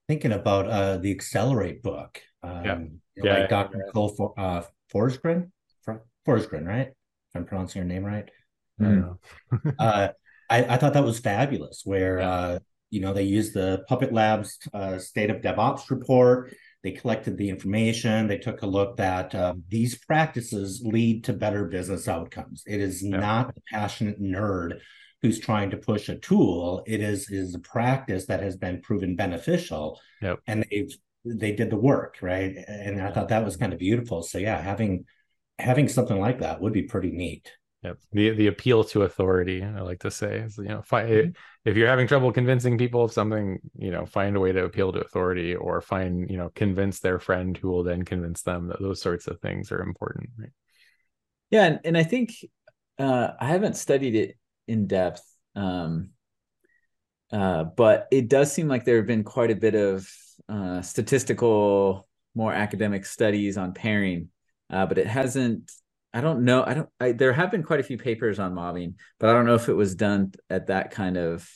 [0.08, 2.21] thinking about uh, the Accelerate book.
[2.43, 2.80] Um, yeah.
[2.80, 3.39] You know, yeah.
[3.39, 3.86] Like Dr.
[3.93, 5.52] Cole For, uh, Forsgren,
[6.28, 6.88] Forsgren, right?
[6.88, 8.30] If I'm pronouncing your name right.
[8.80, 9.17] Mm.
[9.80, 10.10] uh,
[10.50, 11.82] I, I thought that was fabulous.
[11.86, 12.30] Where yeah.
[12.30, 12.60] uh,
[12.91, 16.54] you know they used the Puppet Labs uh, State of DevOps report.
[16.84, 18.27] They collected the information.
[18.27, 22.63] They took a look that uh, these practices lead to better business outcomes.
[22.67, 23.17] It is yeah.
[23.17, 24.80] not the passionate nerd
[25.21, 26.84] who's trying to push a tool.
[26.86, 30.39] It is is a practice that has been proven beneficial, yep.
[30.47, 32.56] and they've they did the work right.
[32.67, 34.23] And I thought that was kind of beautiful.
[34.23, 35.06] So yeah, having
[35.60, 37.51] having something like that would be pretty neat.
[37.84, 37.98] Yep.
[38.12, 41.32] The the appeal to authority, I like to say, is you know, fi- mm-hmm.
[41.65, 44.91] if you're having trouble convincing people of something, you know, find a way to appeal
[44.94, 48.80] to authority, or find you know, convince their friend who will then convince them that
[48.80, 50.30] those sorts of things are important.
[50.38, 50.52] Right?
[51.50, 52.36] Yeah, and, and I think
[53.00, 55.24] uh, I haven't studied it in depth.
[55.56, 56.12] Um,
[57.34, 60.08] uh, but it does seem like there have been quite a bit of
[60.48, 64.30] uh, statistical, more academic studies on pairing,
[64.70, 65.72] uh, but it hasn't.
[66.13, 66.63] I don't know.
[66.65, 66.89] I don't.
[67.00, 69.69] I, there have been quite a few papers on mobbing, but I don't know if
[69.69, 71.50] it was done at that kind of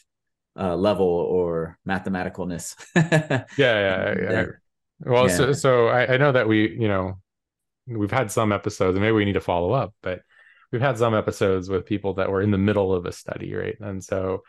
[0.58, 2.76] uh, level or mathematicalness.
[2.96, 4.46] yeah, yeah, yeah.
[5.00, 5.36] Well, yeah.
[5.36, 7.20] so so I, I know that we, you know,
[7.88, 10.22] we've had some episodes, and maybe we need to follow up, but
[10.72, 13.76] we've had some episodes with people that were in the middle of a study, right?
[13.80, 14.44] And so,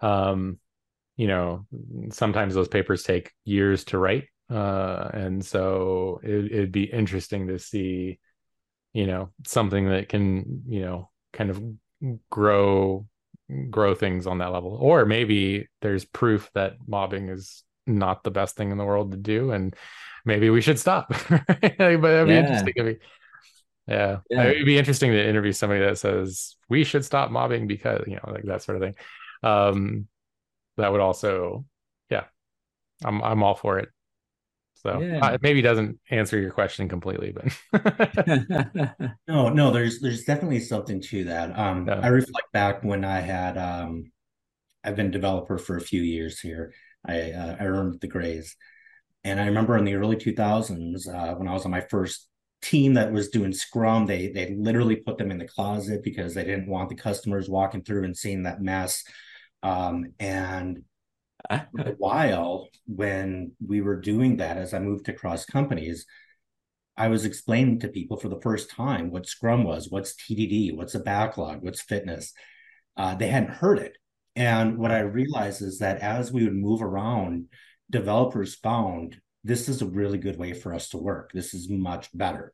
[0.00, 0.58] um,
[1.16, 1.66] you know,
[2.10, 7.58] sometimes those papers take years to write, uh, and so it, it'd be interesting to
[7.58, 8.18] see,
[8.96, 11.62] you know, something that can, you know, kind of
[12.30, 13.06] grow
[13.70, 18.56] grow things on that level or maybe there's proof that mobbing is not the best
[18.56, 19.76] thing in the world to do and
[20.24, 22.40] maybe we should stop but that'd be yeah.
[22.40, 22.96] interesting to me
[23.86, 24.18] yeah.
[24.28, 24.42] yeah.
[24.44, 28.16] It would be interesting to interview somebody that says we should stop mobbing because, you
[28.16, 28.94] know, like that sort of thing.
[29.48, 30.08] Um,
[30.76, 31.64] that would also,
[32.10, 32.24] yeah,
[33.04, 33.88] I'm, I'm all for it.
[34.86, 35.18] So yeah.
[35.18, 38.16] uh, it maybe doesn't answer your question completely, but
[39.28, 41.58] no, no, there's, there's definitely something to that.
[41.58, 42.00] Um, yeah.
[42.00, 44.12] I reflect back when I had, um,
[44.84, 46.72] I've been developer for a few years here.
[47.04, 48.56] I, uh, I earned the Grays.
[49.24, 52.28] And I remember in the early 2000s, uh, when I was on my first
[52.62, 56.42] team that was doing scrum they they literally put them in the closet because they
[56.42, 59.04] didn't want the customers walking through and seeing that mess
[59.62, 60.82] um, and
[61.50, 61.66] a
[61.98, 66.06] while when we were doing that as i moved across companies
[66.96, 70.94] i was explaining to people for the first time what scrum was what's tdd what's
[70.94, 72.32] a backlog what's fitness
[72.96, 73.96] uh, they hadn't heard it
[74.34, 77.46] and what i realized is that as we would move around
[77.90, 81.30] developers found this is a really good way for us to work.
[81.32, 82.52] This is much better.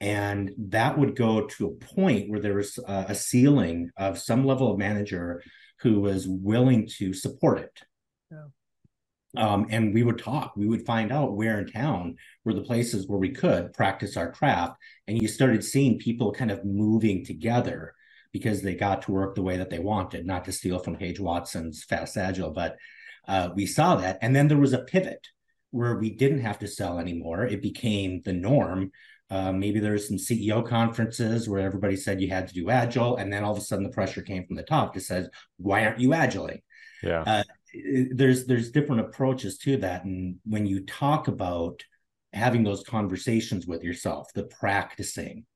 [0.00, 4.46] And that would go to a point where there was a, a ceiling of some
[4.46, 5.42] level of manager
[5.80, 7.82] who was willing to support it.
[8.30, 8.44] Yeah.
[9.36, 13.06] Um, and we would talk, we would find out where in town were the places
[13.06, 14.76] where we could practice our craft.
[15.06, 17.94] And you started seeing people kind of moving together
[18.32, 21.20] because they got to work the way that they wanted, not to steal from Paige
[21.20, 22.76] Watson's Fast Agile, but
[23.26, 24.18] uh, we saw that.
[24.22, 25.26] And then there was a pivot
[25.70, 27.44] where we didn't have to sell anymore.
[27.44, 28.90] It became the norm.
[29.30, 33.16] Uh, maybe there was some CEO conferences where everybody said you had to do agile,
[33.16, 35.84] and then all of a sudden the pressure came from the top to says, "Why
[35.84, 36.62] aren't you agiling?"
[37.02, 37.22] Yeah.
[37.26, 37.42] Uh,
[38.10, 41.82] there's there's different approaches to that, and when you talk about
[42.32, 45.46] having those conversations with yourself, the practicing,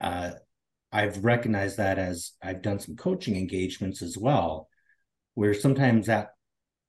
[0.00, 0.32] uh,
[0.92, 4.68] I've recognized that as I've done some coaching engagements as well,
[5.34, 6.30] where sometimes at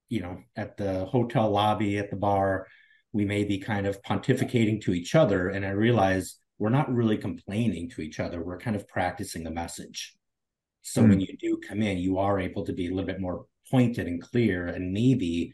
[0.10, 2.68] you know at the hotel lobby at the bar
[3.14, 5.50] we may be kind of pontificating to each other.
[5.50, 8.42] And i realize we're not really complaining to each other.
[8.42, 10.16] We're kind of practicing the message.
[10.82, 11.10] So mm.
[11.10, 14.08] when you do come in you are able to be a little bit more pointed
[14.08, 15.54] and clear and maybe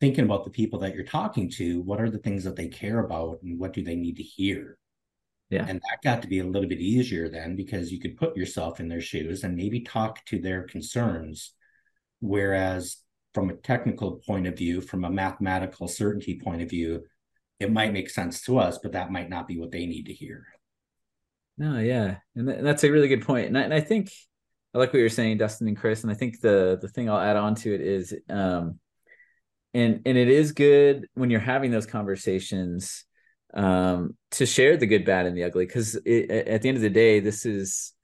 [0.00, 3.00] thinking about the people that you're talking to what are the things that they care
[3.00, 4.78] about and what do they need to hear
[5.50, 8.36] yeah and that got to be a little bit easier then because you could put
[8.36, 11.52] yourself in their shoes and maybe talk to their concerns
[12.20, 12.98] whereas
[13.36, 17.02] from a technical point of view, from a mathematical certainty point of view,
[17.60, 20.14] it might make sense to us, but that might not be what they need to
[20.14, 20.46] hear.
[21.58, 23.28] No, yeah, and th- that's a really good.
[23.28, 24.10] And I, and I, think
[24.76, 26.02] I like what you're saying, Dustin and Chris.
[26.02, 28.78] And I think the the thing I'll add on to it is, um,
[29.72, 33.06] and and it is good when you're having those conversations
[33.54, 36.90] um, to share the good, bad, and the ugly, because at the end of the
[36.90, 37.94] day, this is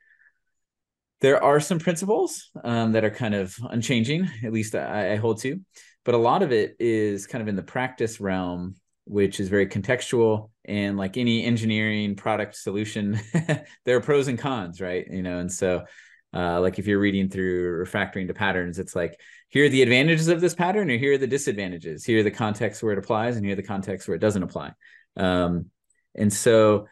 [1.21, 5.41] there are some principles um, that are kind of unchanging, at least I, I, hold
[5.43, 5.61] to,
[6.07, 9.67] but a lot of it is kind of in the practice realm, which is very
[9.67, 10.51] contextual.
[10.65, 13.21] And like any engineering product solution,
[13.85, 15.07] there are pros and cons, right?
[15.09, 15.85] You know, and so
[16.35, 19.19] uh, like if you're reading through refactoring to patterns, it's like
[19.49, 22.05] here are the advantages of this pattern, or here are the disadvantages.
[22.05, 24.43] Here are the contexts where it applies, and here are the contexts where it doesn't
[24.43, 24.73] apply.
[25.17, 25.67] Um,
[26.15, 26.87] and so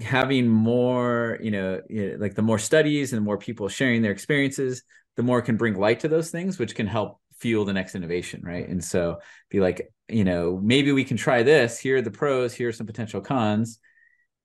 [0.00, 1.80] having more you know
[2.18, 4.82] like the more studies and the more people sharing their experiences
[5.16, 8.40] the more can bring light to those things which can help fuel the next innovation
[8.44, 12.10] right and so be like you know maybe we can try this here are the
[12.10, 13.80] pros here are some potential cons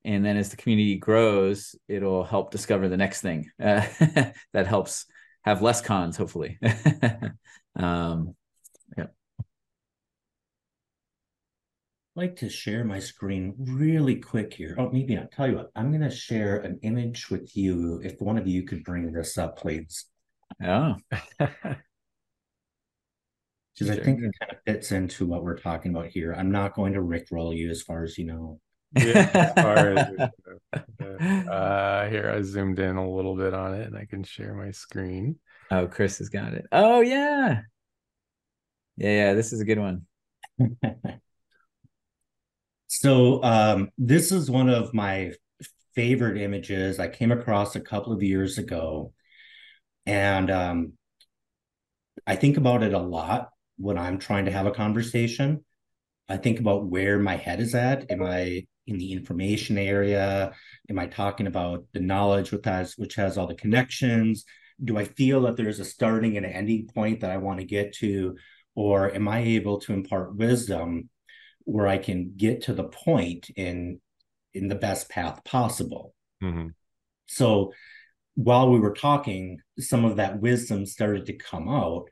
[0.06, 3.86] and then as the community grows it'll help discover the next thing uh,
[4.54, 5.06] that helps
[5.44, 6.58] have less cons hopefully
[7.76, 8.36] um,
[8.98, 9.06] yeah
[12.16, 14.76] like to share my screen really quick here.
[14.78, 18.02] Oh, maybe I'll tell you what, I'm going to share an image with you.
[18.04, 20.06] If one of you could bring this up, please.
[20.64, 20.96] Oh.
[23.78, 24.02] Because sure.
[24.02, 26.34] I think it kind of fits into what we're talking about here.
[26.34, 28.62] I'm not going to rickroll you as far as you know.
[28.96, 34.24] Yeah, as uh, here I zoomed in a little bit on it and I can
[34.24, 35.38] share my screen.
[35.72, 36.66] Oh, Chris has got it.
[36.72, 37.62] Oh yeah.
[38.98, 40.06] Yeah, yeah, this is a good one.
[42.88, 45.34] So um, this is one of my
[45.96, 49.12] favorite images I came across a couple of years ago,
[50.06, 50.94] and um,
[52.26, 55.66] I think about it a lot when I'm trying to have a conversation.
[56.30, 58.10] I think about where my head is at.
[58.10, 60.54] Am I in the information area?
[60.90, 64.46] Am I talking about the knowledge which has which has all the connections?
[64.84, 67.66] Do I feel that there's a starting and an ending point that I want to
[67.66, 68.36] get to,
[68.76, 71.10] or am I able to impart wisdom
[71.66, 74.00] where I can get to the point in
[74.54, 76.14] in the best path possible.
[76.42, 76.70] Mm-hmm.
[77.26, 77.74] So
[78.36, 82.06] while we were talking, some of that wisdom started to come out.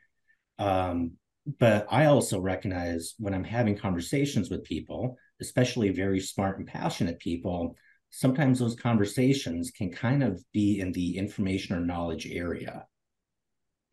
[0.60, 1.14] Um,
[1.60, 7.20] but I also recognize when I'm having conversations with people, especially very smart and passionate
[7.20, 7.76] people,
[8.10, 12.86] sometimes those conversations can kind of be in the information or knowledge area.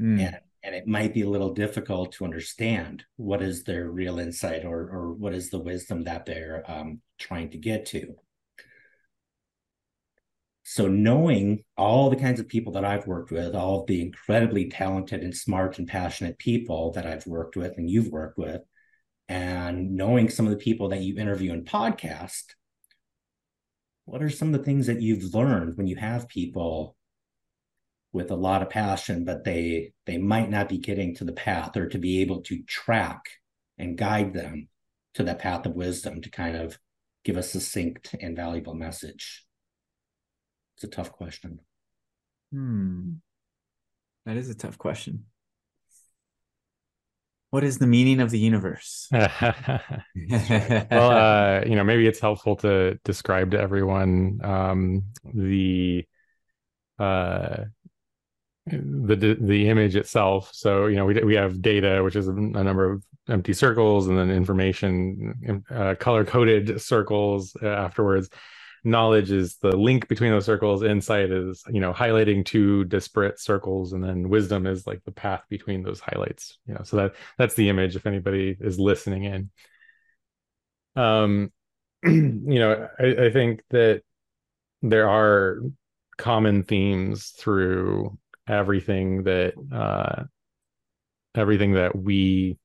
[0.01, 0.21] Mm.
[0.21, 4.65] And and it might be a little difficult to understand what is their real insight
[4.65, 8.15] or or what is the wisdom that they're um, trying to get to
[10.63, 14.69] so knowing all the kinds of people that i've worked with all of the incredibly
[14.69, 18.61] talented and smart and passionate people that i've worked with and you've worked with
[19.31, 22.45] and knowing some of the people that you interview in podcast
[24.11, 26.97] what are some of the things that you've learned when you have people
[28.13, 31.77] with a lot of passion, but they they might not be getting to the path
[31.77, 33.23] or to be able to track
[33.79, 34.69] and guide them
[35.15, 36.77] to that path of wisdom to kind of
[37.25, 39.45] give a succinct and valuable message.
[40.77, 41.61] It's a tough question.
[42.53, 43.13] Hmm.
[44.27, 45.27] That is a tough question.
[47.51, 49.09] What is the meaning of the universe?
[49.13, 49.29] well,
[50.91, 56.05] uh, you know, maybe it's helpful to describe to everyone um, the
[56.99, 57.65] uh,
[58.67, 60.51] the the image itself.
[60.53, 64.17] So you know we we have data, which is a number of empty circles, and
[64.17, 68.31] then information, uh, color coded circles uh, afterwards.
[68.83, 70.83] Knowledge is the link between those circles.
[70.83, 75.43] Insight is you know highlighting two disparate circles, and then wisdom is like the path
[75.49, 76.59] between those highlights.
[76.67, 77.97] You know, so that that's the image.
[77.97, 79.51] If anybody is listening in,
[80.97, 81.53] um,
[82.05, 84.03] you know, I, I think that
[84.83, 85.61] there are
[86.17, 90.25] common themes through everything that uh
[91.35, 92.59] everything that we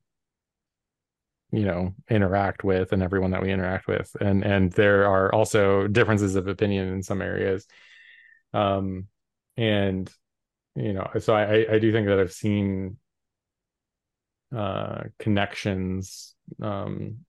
[1.51, 4.15] you know interact with and everyone that we interact with.
[4.19, 7.65] And and there are also differences of opinion in some areas.
[8.53, 9.07] Um
[9.57, 10.11] and
[10.75, 12.97] you know so i i do think that i've seen
[14.55, 17.19] uh connections um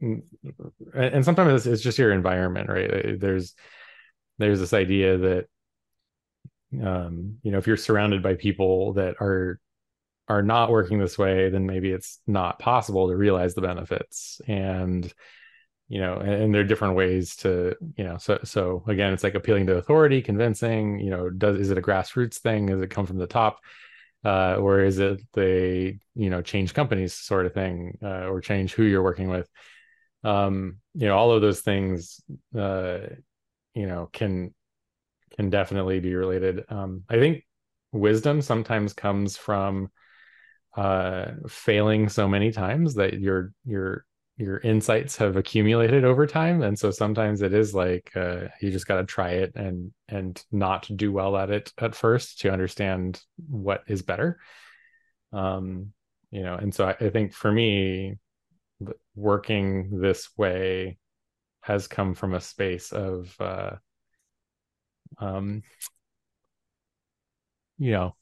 [0.00, 3.18] and, sometimes it's just your environment right?
[3.18, 3.54] There's
[4.38, 5.46] there's this idea that
[6.84, 9.58] um you know if you're surrounded by people that are
[10.28, 14.40] are not working this way then maybe it's not possible to realize the benefits.
[14.46, 15.12] And
[15.88, 19.22] you know and, and there are different ways to you know so so again it's
[19.22, 22.66] like appealing to authority convincing you know does is it a grassroots thing?
[22.66, 23.60] Does it come from the top?
[24.24, 28.74] Uh, or is it the you know change companies sort of thing uh, or change
[28.74, 29.48] who you're working with?
[30.24, 32.20] Um you know all of those things
[32.58, 32.98] uh
[33.74, 34.52] you know can
[35.36, 36.64] can definitely be related.
[36.68, 37.44] Um i think
[37.92, 39.90] wisdom sometimes comes from
[40.76, 44.04] uh failing so many times that your your
[44.38, 46.62] your insights have accumulated over time.
[46.62, 50.42] And so sometimes it is like uh, you just got to try it and and
[50.52, 54.38] not do well at it at first to understand what is better.
[55.32, 55.92] Um
[56.30, 58.18] you know and so I, I think for me
[59.14, 60.98] working this way
[61.62, 63.76] has come from a space of uh
[65.18, 65.62] um
[67.78, 68.16] you know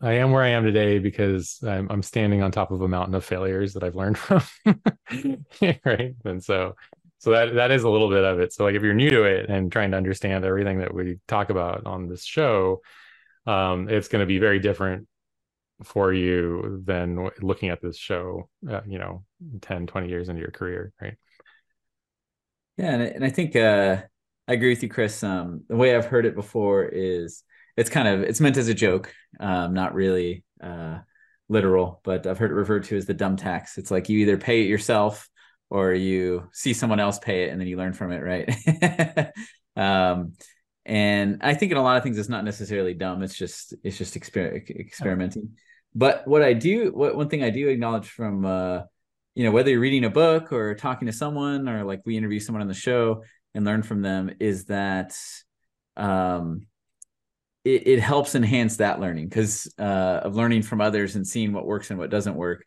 [0.00, 2.88] I, I am where I am today because I'm, I'm standing on top of a
[2.88, 4.42] mountain of failures that I've learned from.
[5.84, 6.14] Right?
[6.24, 6.74] And so
[7.20, 8.52] so that that is a little bit of it.
[8.52, 11.50] So like if you're new to it and trying to understand everything that we talk
[11.50, 12.80] about on this show
[13.46, 15.06] um it's going to be very different
[15.84, 19.24] for you than looking at this show uh, you know
[19.62, 21.14] 10 20 years into your career right?
[22.76, 24.02] Yeah, and, and I think uh,
[24.46, 25.22] I agree with you, Chris.
[25.22, 27.42] Um, the way I've heard it before is
[27.78, 30.98] it's kind of it's meant as a joke, um, not really uh,
[31.48, 33.78] literal, but I've heard it referred to as the dumb tax.
[33.78, 35.28] It's like you either pay it yourself
[35.70, 39.32] or you see someone else pay it and then you learn from it, right?
[39.76, 40.32] um,
[40.84, 43.22] and I think in a lot of things it's not necessarily dumb.
[43.22, 45.56] It's just it's just exper- experimenting.
[45.94, 48.80] But what I do, what one thing I do acknowledge from uh,
[49.36, 52.40] you know whether you're reading a book or talking to someone or like we interview
[52.40, 53.22] someone on the show
[53.54, 55.16] and learn from them is that
[55.96, 56.67] um
[57.64, 61.66] it, it helps enhance that learning because uh of learning from others and seeing what
[61.66, 62.64] works and what doesn't work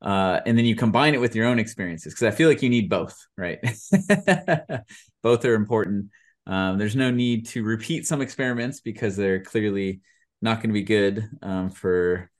[0.00, 2.70] uh and then you combine it with your own experiences because i feel like you
[2.70, 3.58] need both right?
[5.22, 6.10] Both are important.
[6.46, 10.00] Um, there's no need to repeat some experiments because they're clearly
[10.40, 12.30] not going to be good um, for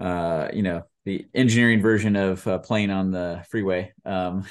[0.00, 3.92] uh, you know the engineering version of uh, playing on the freeway.
[4.04, 4.44] Um,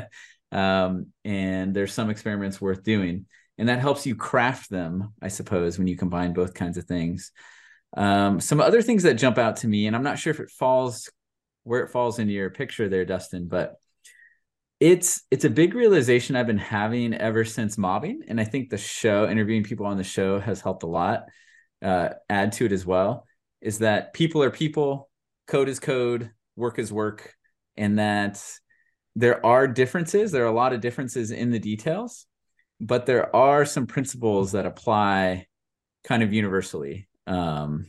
[0.52, 3.26] um, and there's some experiments worth doing,
[3.58, 7.32] and that helps you craft them, I suppose, when you combine both kinds of things.
[7.96, 10.50] Um, some other things that jump out to me, and I'm not sure if it
[10.50, 11.10] falls
[11.64, 13.76] where it falls into your picture there, Dustin, but
[14.80, 18.78] it's it's a big realization I've been having ever since mobbing, and I think the
[18.78, 21.24] show, interviewing people on the show, has helped a lot.
[21.80, 23.26] Uh, add to it as well
[23.60, 25.08] is that people are people
[25.46, 27.34] code is code, work is work,
[27.76, 28.42] and that
[29.16, 30.32] there are differences.
[30.32, 32.26] There are a lot of differences in the details,
[32.82, 35.46] but there are some principles that apply
[36.04, 37.86] kind of universally um,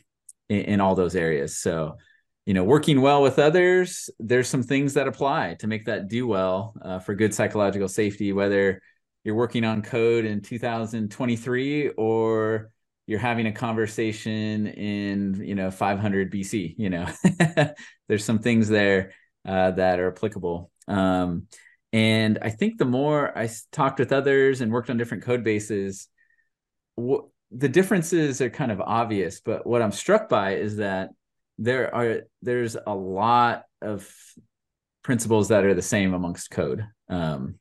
[0.49, 1.57] in, in all those areas.
[1.57, 1.97] So,
[2.45, 6.27] you know, working well with others, there's some things that apply to make that do
[6.27, 8.81] well uh, for good psychological safety, whether
[9.23, 12.69] you're working on code in 2023 or
[13.07, 16.75] you're having a conversation in you know 500 BC.
[16.77, 17.07] You know,
[18.07, 19.13] there's some things there
[19.45, 20.69] uh, that are applicable.
[20.87, 21.47] Um,
[21.93, 26.09] and I think the more I talked with others and worked on different code bases,
[26.97, 29.41] the differences are kind of obvious.
[29.41, 31.09] But what I'm struck by is that
[31.59, 34.11] there are there's a lot of
[35.03, 36.83] principles that are the same amongst code.
[37.09, 37.59] Um,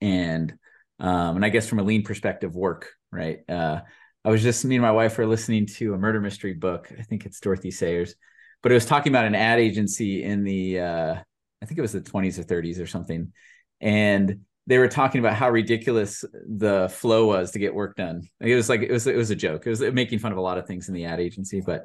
[0.00, 0.54] and
[1.00, 3.40] um, and I guess from a lean perspective, work right.
[3.48, 3.80] Uh,
[4.24, 6.92] I was just me and my wife were listening to a murder mystery book.
[6.96, 8.14] I think it's Dorothy Sayers,
[8.62, 11.14] but it was talking about an ad agency in the uh,
[11.62, 13.32] I think it was the 20s or 30s or something.
[13.80, 18.22] And they were talking about how ridiculous the flow was to get work done.
[18.40, 19.66] It was like it was it was a joke.
[19.66, 21.84] It was making fun of a lot of things in the ad agency, but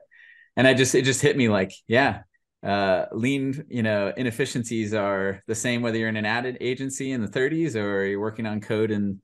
[0.55, 2.21] and I just it just hit me like, yeah,
[2.63, 7.21] uh, lean, you know, inefficiencies are the same whether you're in an ad agency in
[7.21, 9.21] the 30s or you're working on code in,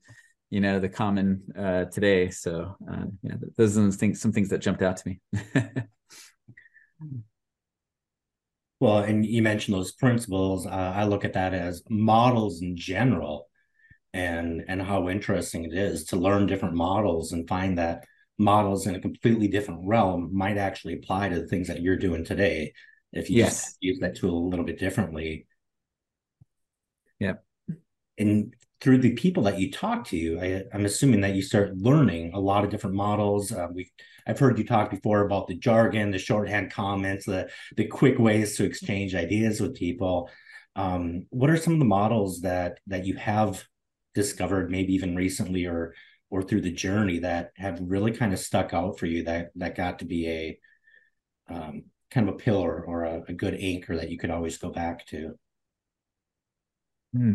[0.50, 2.30] you know, the common uh, today.
[2.30, 5.20] So uh, yeah, those are things, some things that jumped out to me.
[8.80, 10.66] well, and you mentioned those principles.
[10.66, 13.48] Uh, I look at that as models in general,
[14.12, 18.04] and and how interesting it is to learn different models and find that
[18.38, 22.24] models in a completely different realm might actually apply to the things that you're doing
[22.24, 22.72] today
[23.12, 23.76] if you yes.
[23.80, 25.46] use that tool a little bit differently.
[27.20, 27.34] Yeah.
[28.18, 32.32] And through the people that you talk to, I, am assuming that you start learning
[32.34, 33.52] a lot of different models.
[33.52, 33.90] Uh, we
[34.26, 38.56] I've heard you talk before about the jargon, the shorthand comments, the the quick ways
[38.56, 40.30] to exchange ideas with people.
[40.76, 43.64] Um, what are some of the models that that you have
[44.14, 45.94] discovered, maybe even recently or
[46.30, 49.76] or through the journey that have really kind of stuck out for you that that
[49.76, 50.58] got to be a
[51.48, 54.70] um, kind of a pillar or a, a good anchor that you could always go
[54.70, 55.34] back to.
[57.12, 57.34] Hmm.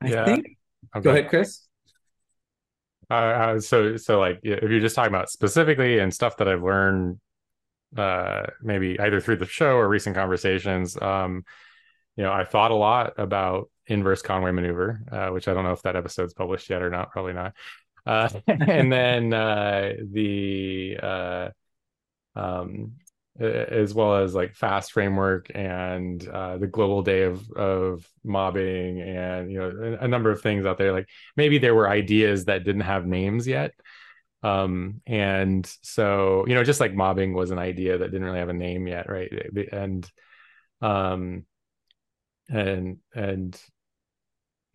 [0.00, 0.24] I yeah.
[0.26, 0.46] think.
[0.94, 1.02] Okay.
[1.02, 1.66] Go ahead, Chris.
[3.14, 7.20] Uh, so, so like, if you're just talking about specifically and stuff that I've learned,
[7.96, 11.44] uh, maybe either through the show or recent conversations, um,
[12.16, 15.72] you know, I thought a lot about inverse Conway maneuver, uh, which I don't know
[15.72, 17.10] if that episode's published yet or not.
[17.10, 17.54] Probably not.
[18.06, 21.48] Uh, and then uh, the uh,
[22.36, 22.92] um,
[23.40, 29.50] as well as like fast framework and uh, the global day of of mobbing and
[29.50, 30.92] you know a, number of things out there.
[30.92, 33.72] Like maybe there were ideas that didn't have names yet.
[34.44, 38.50] Um, and so you know just like mobbing was an idea that didn't really have
[38.50, 39.32] a name yet right?
[39.72, 40.08] And
[40.80, 41.44] um
[42.48, 43.60] and and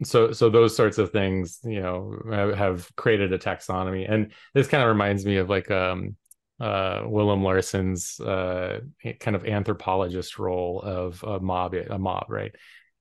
[0.03, 4.11] so so those sorts of things you know have, have created a taxonomy.
[4.11, 6.17] And this kind of reminds me of like um
[6.59, 8.81] uh, Willem Larsen's uh,
[9.19, 12.53] kind of anthropologist role of a mob, a mob, right?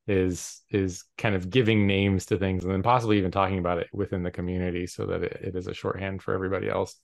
[0.07, 3.89] Is is kind of giving names to things and then possibly even talking about it
[3.93, 6.97] within the community so that it, it is a shorthand for everybody else.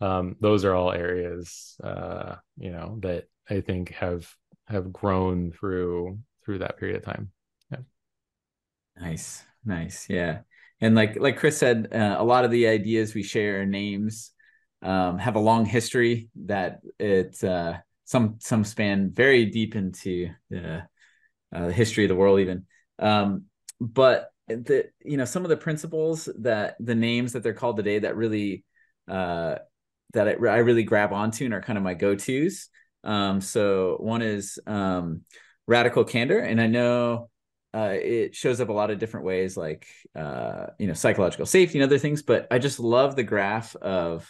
[0.00, 4.32] Um, those are all areas, uh, you know, that I think have
[4.66, 7.32] have grown through through that period of time.
[7.72, 7.78] Yeah.
[9.00, 10.40] Nice, nice, yeah.
[10.80, 14.30] And like like Chris said, uh, a lot of the ideas we share are names
[14.82, 17.74] um, have a long history that it uh,
[18.04, 20.82] some some span very deep into the,
[21.54, 22.66] uh, the history of the world even.
[22.98, 23.44] Um,
[23.80, 27.98] but the you know some of the principles that the names that they're called today
[27.98, 28.64] that really
[29.08, 29.56] uh,
[30.14, 32.68] that I, I really grab onto and are kind of my go-to's.
[33.04, 35.22] Um, so one is um,
[35.66, 36.40] radical candor.
[36.40, 37.30] And i know
[37.74, 41.78] uh, it shows up a lot of different ways like uh, you know psychological safety
[41.78, 44.28] and other things but i just love the graph of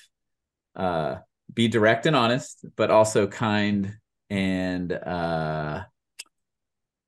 [0.76, 1.16] uh,
[1.52, 3.96] be direct and honest, but also kind
[4.30, 5.82] and uh,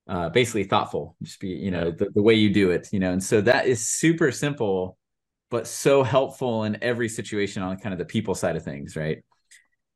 [0.08, 1.16] uh, basically thoughtful.
[1.22, 3.66] Just be, you know, the, the way you do it, you know, and so that
[3.66, 4.96] is super simple,
[5.50, 9.22] but so helpful in every situation on kind of the people side of things, right?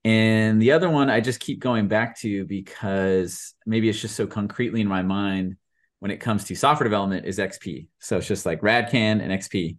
[0.04, 4.26] And the other one I just keep going back to because maybe it's just so
[4.26, 5.56] concretely in my mind
[6.00, 7.88] when it comes to software development is XP.
[8.00, 9.78] So it's just like RADCAN and XP.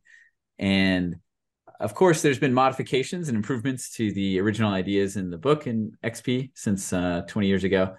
[0.58, 1.18] And
[1.80, 5.94] of course, there's been modifications and improvements to the original ideas in the book in
[6.04, 7.96] XP since uh, 20 years ago,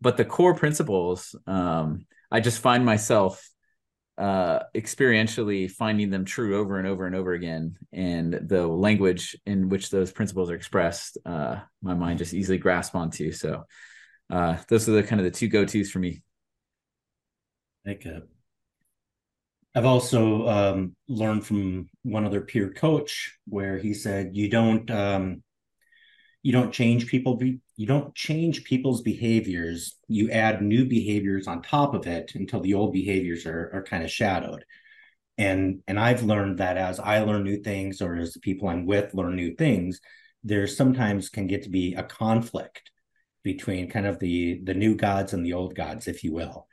[0.00, 3.48] but the core principles, um, I just find myself
[4.18, 9.68] uh, experientially finding them true over and over and over again, and the language in
[9.68, 13.32] which those principles are expressed, uh, my mind just easily grasps onto.
[13.32, 13.64] So,
[14.30, 16.22] uh, those are the kind of the two go tos for me.
[17.84, 18.22] Thank you.
[19.76, 25.42] I've also um, learned from one other peer coach where he said you don't um,
[26.42, 29.96] you don't change people be- you don't change people's behaviors.
[30.08, 34.02] You add new behaviors on top of it until the old behaviors are, are kind
[34.02, 34.64] of shadowed.
[35.36, 38.86] And and I've learned that as I learn new things or as the people I'm
[38.86, 40.00] with learn new things
[40.42, 42.90] there sometimes can get to be a conflict
[43.42, 46.66] between kind of the the new gods and the old gods if you will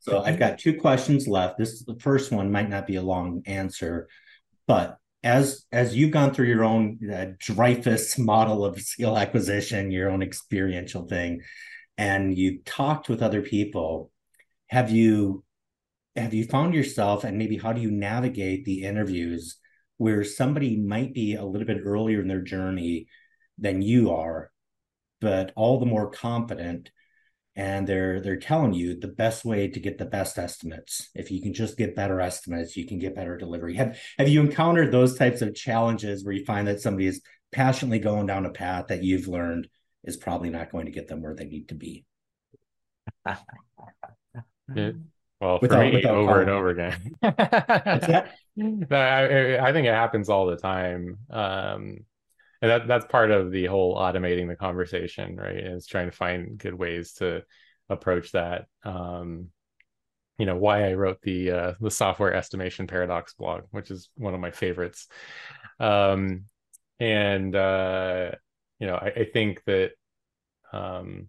[0.00, 1.58] so I've got two questions left.
[1.58, 4.08] This the first one might not be a long answer,
[4.66, 10.10] but as as you've gone through your own uh, Dreyfus model of skill acquisition, your
[10.10, 11.42] own experiential thing,
[11.98, 14.10] and you've talked with other people,
[14.68, 15.44] have you
[16.16, 19.58] have you found yourself and maybe how do you navigate the interviews
[19.96, 23.06] where somebody might be a little bit earlier in their journey
[23.58, 24.50] than you are,
[25.20, 26.90] but all the more confident
[27.54, 31.10] and they're they're telling you the best way to get the best estimates.
[31.14, 33.74] If you can just get better estimates you can get better delivery.
[33.74, 37.98] Have have you encountered those types of challenges where you find that somebody is passionately
[37.98, 39.68] going down a path that you've learned
[40.04, 42.04] is probably not going to get them where they need to be?
[45.40, 47.16] Well without, for me over and over again.
[47.22, 48.28] I,
[49.58, 51.18] I think it happens all the time.
[51.30, 52.04] Um
[52.62, 55.56] and that that's part of the whole automating the conversation right?
[55.56, 57.42] Is trying to find good ways to
[57.90, 58.66] approach that.
[58.84, 59.48] Um
[60.38, 64.34] you know why i wrote the uh the software estimation paradox blog which is one
[64.34, 65.08] of my favorites.
[65.78, 66.44] Um
[66.98, 68.30] and uh
[68.78, 69.90] you know i, I think that
[70.72, 71.28] um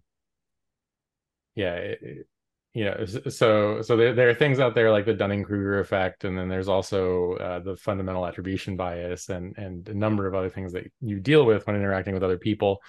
[1.55, 2.27] yeah it,
[2.75, 6.49] know so so there, there are things out there like the dunning-kruger effect and then
[6.49, 10.91] there's also uh, the fundamental attribution bias and and a number of other things that
[10.99, 12.81] you deal with when interacting with other people.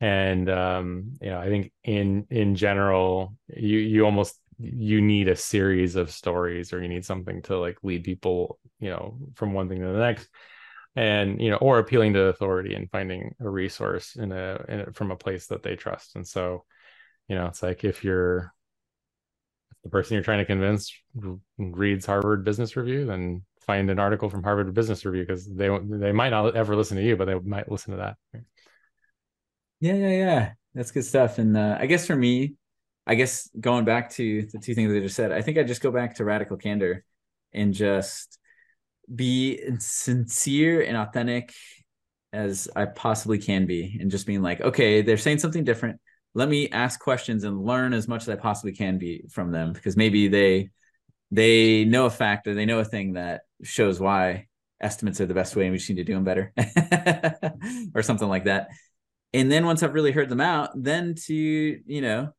[0.00, 5.36] And um you know i think in in general you you almost you need a
[5.36, 9.68] series of stories or you need something to like lead people you know from one
[9.68, 10.28] thing to the next.
[10.96, 14.92] And you know or appealing to authority and finding a resource in a, in a
[14.92, 16.16] from a place that they trust.
[16.16, 16.64] And so
[17.28, 18.52] you know it's like if you're
[19.84, 20.92] the person you're trying to convince
[21.58, 26.12] reads Harvard Business Review, then find an article from Harvard Business Review because they they
[26.12, 28.16] might not ever listen to you, but they might listen to that.
[29.80, 30.52] Yeah, yeah, yeah.
[30.74, 31.38] That's good stuff.
[31.38, 32.54] And uh, I guess for me,
[33.06, 35.80] I guess going back to the two things I just said, I think I just
[35.80, 37.04] go back to radical candor
[37.52, 38.38] and just
[39.12, 41.52] be sincere and authentic
[42.32, 46.00] as I possibly can be, and just being like, okay, they're saying something different
[46.34, 49.72] let me ask questions and learn as much as I possibly can be from them
[49.72, 50.70] because maybe they
[51.30, 54.46] they know a fact or they know a thing that shows why
[54.80, 56.52] estimates are the best way and we just need to do them better
[57.94, 58.68] or something like that.
[59.32, 62.30] And then once I've really heard them out, then to, you know,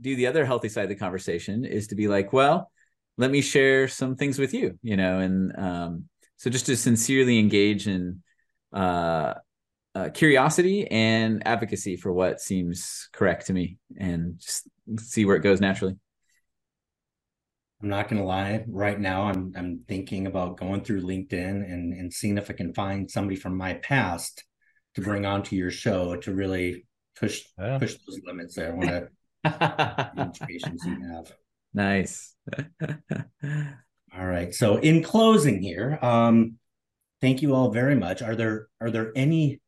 [0.00, 2.70] do the other healthy side of the conversation is to be like, well,
[3.16, 6.04] let me share some things with you, you know, and um,
[6.36, 8.22] so just to sincerely engage in
[8.72, 9.34] uh,
[9.94, 14.68] uh, curiosity and advocacy for what seems correct to me and just
[14.98, 15.96] see where it goes naturally.
[17.82, 18.64] I'm not gonna lie.
[18.68, 21.32] Right now, I'm I'm thinking about going through LinkedIn
[21.70, 24.44] and and seeing if I can find somebody from my past
[24.94, 26.86] to bring onto your show to really
[27.16, 27.78] push yeah.
[27.78, 28.72] push those limits there.
[28.72, 31.32] I want to patience you have.
[31.74, 32.34] Nice.
[34.16, 34.54] all right.
[34.54, 36.58] So in closing here, um,
[37.20, 38.22] thank you all very much.
[38.22, 39.60] Are there are there any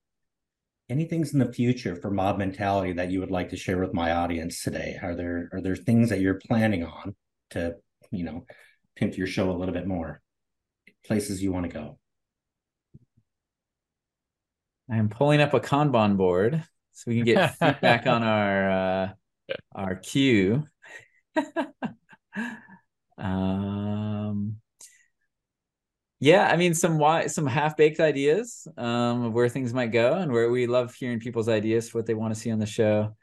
[0.94, 3.92] any things in the future for mob mentality that you would like to share with
[3.92, 4.96] my audience today?
[5.02, 7.16] Are there are there things that you're planning on
[7.50, 7.74] to
[8.12, 8.46] you know
[8.94, 10.22] pimp your show a little bit more?
[11.04, 11.98] Places you want to go
[14.90, 19.08] i'm pulling up a kanban board so we can get feedback on our uh
[19.74, 20.64] our queue.
[23.16, 24.56] Um
[26.24, 30.32] yeah i mean some why some half-baked ideas um, of where things might go and
[30.32, 33.14] where we love hearing people's ideas for what they want to see on the show.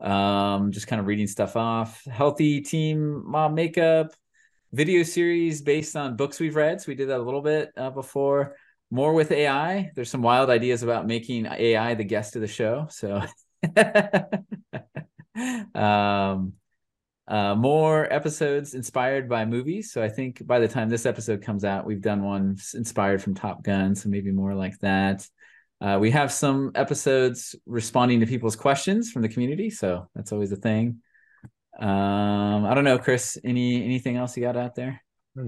[0.00, 2.04] Um, just kind of reading stuff off.
[2.04, 4.12] Healthy team mom makeup
[4.70, 6.80] video series based on books we've read.
[6.80, 8.54] So we did that a little bit uh, before.
[8.90, 12.86] More with ai there's some wild ideas about making ai the guest of the show
[12.88, 13.20] so.
[15.74, 16.57] Um
[17.28, 19.92] uh, more episodes inspired by movies.
[19.92, 23.34] So I think by the time this episode comes out, we've done one inspired from
[23.34, 23.94] Top Gun.
[23.94, 25.28] So maybe more like that.
[25.80, 29.68] Uh, we have some episodes responding to people's questions from the community.
[29.68, 31.02] So that's always a thing.
[31.78, 35.00] Um, I don't know, Chris, any, anything else you got out there?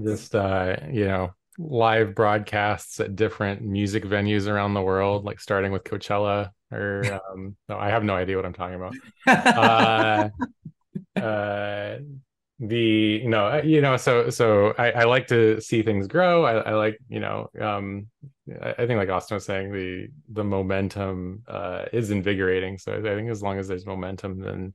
[0.05, 5.71] Just, uh, you know, live broadcasts at different music venues around the world, like starting
[5.71, 8.93] with Coachella or, um, no, I have no idea what I'm talking about.
[9.27, 10.29] Uh,
[11.15, 11.97] uh
[12.61, 16.45] the you know uh, you know so so I, I like to see things grow.
[16.45, 18.07] I, I like you know um
[18.61, 22.77] I, I, think like Austin was saying the the momentum uh is invigorating.
[22.77, 24.73] So I think as long as there's momentum then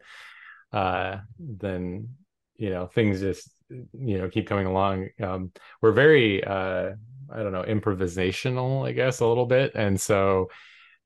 [0.73, 2.09] uh then
[2.57, 5.09] you know things just you know keep coming along.
[5.23, 6.91] Um we're very uh
[7.33, 9.73] I don't know improvisational I guess a little bit.
[9.77, 10.49] And so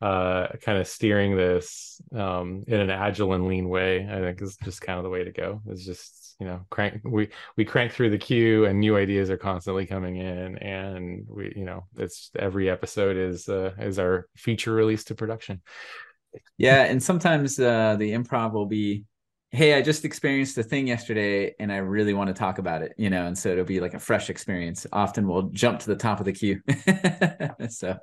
[0.00, 4.56] uh, kind of steering this um, in an agile and lean way, I think is
[4.56, 5.60] just kind of the way to go.
[5.66, 9.36] It's just you know crank we we crank through the queue and new ideas are
[9.36, 14.72] constantly coming in, and we you know it's every episode is uh, is our feature
[14.72, 15.60] release to production.
[16.56, 19.04] Yeah, and sometimes uh, the improv will be
[19.52, 22.92] hey i just experienced a thing yesterday and i really want to talk about it
[22.96, 25.96] you know and so it'll be like a fresh experience often we'll jump to the
[25.96, 26.60] top of the queue
[27.68, 27.98] so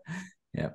[0.53, 0.71] yeah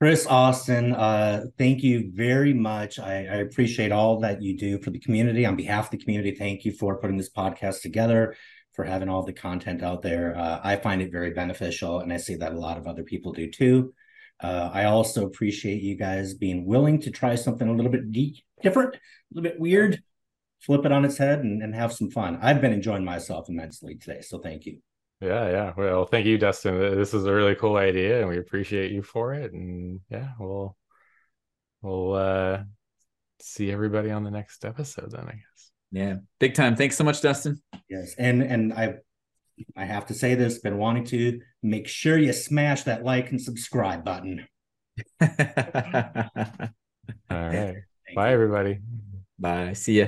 [0.00, 3.00] Chris Austin, uh, thank you very much.
[3.00, 5.44] I, I, appreciate all that you do for the community.
[5.44, 8.36] On behalf of the community, thank you for putting this podcast together,
[8.74, 10.38] for having all the content out there.
[10.38, 13.32] Uh, I find it very beneficial, and I see that a lot of other people
[13.32, 13.92] do too.
[14.40, 18.44] Uh, I also appreciate you guys being willing to try something a little bit de-
[18.62, 18.98] different, a
[19.32, 20.00] little bit weird,
[20.60, 22.38] flip it on its head, and, and have some fun.
[22.40, 24.78] I've been enjoying myself immensely today, so thank you.
[25.20, 25.72] Yeah, yeah.
[25.76, 26.78] Well, thank you, Dustin.
[26.78, 29.52] This is a really cool idea, and we appreciate you for it.
[29.52, 30.76] And yeah, we'll
[31.82, 32.62] we'll uh
[33.40, 35.70] see everybody on the next episode then, I guess.
[35.90, 36.76] Yeah, big time.
[36.76, 37.60] Thanks so much, Dustin.
[37.88, 38.94] Yes, and and I
[39.76, 43.40] I have to say this, been wanting to make sure you smash that like and
[43.40, 44.46] subscribe button.
[45.20, 45.28] All
[47.30, 47.76] right.
[48.14, 48.34] Bye, you.
[48.34, 48.78] everybody.
[49.38, 49.72] Bye.
[49.72, 50.06] See ya.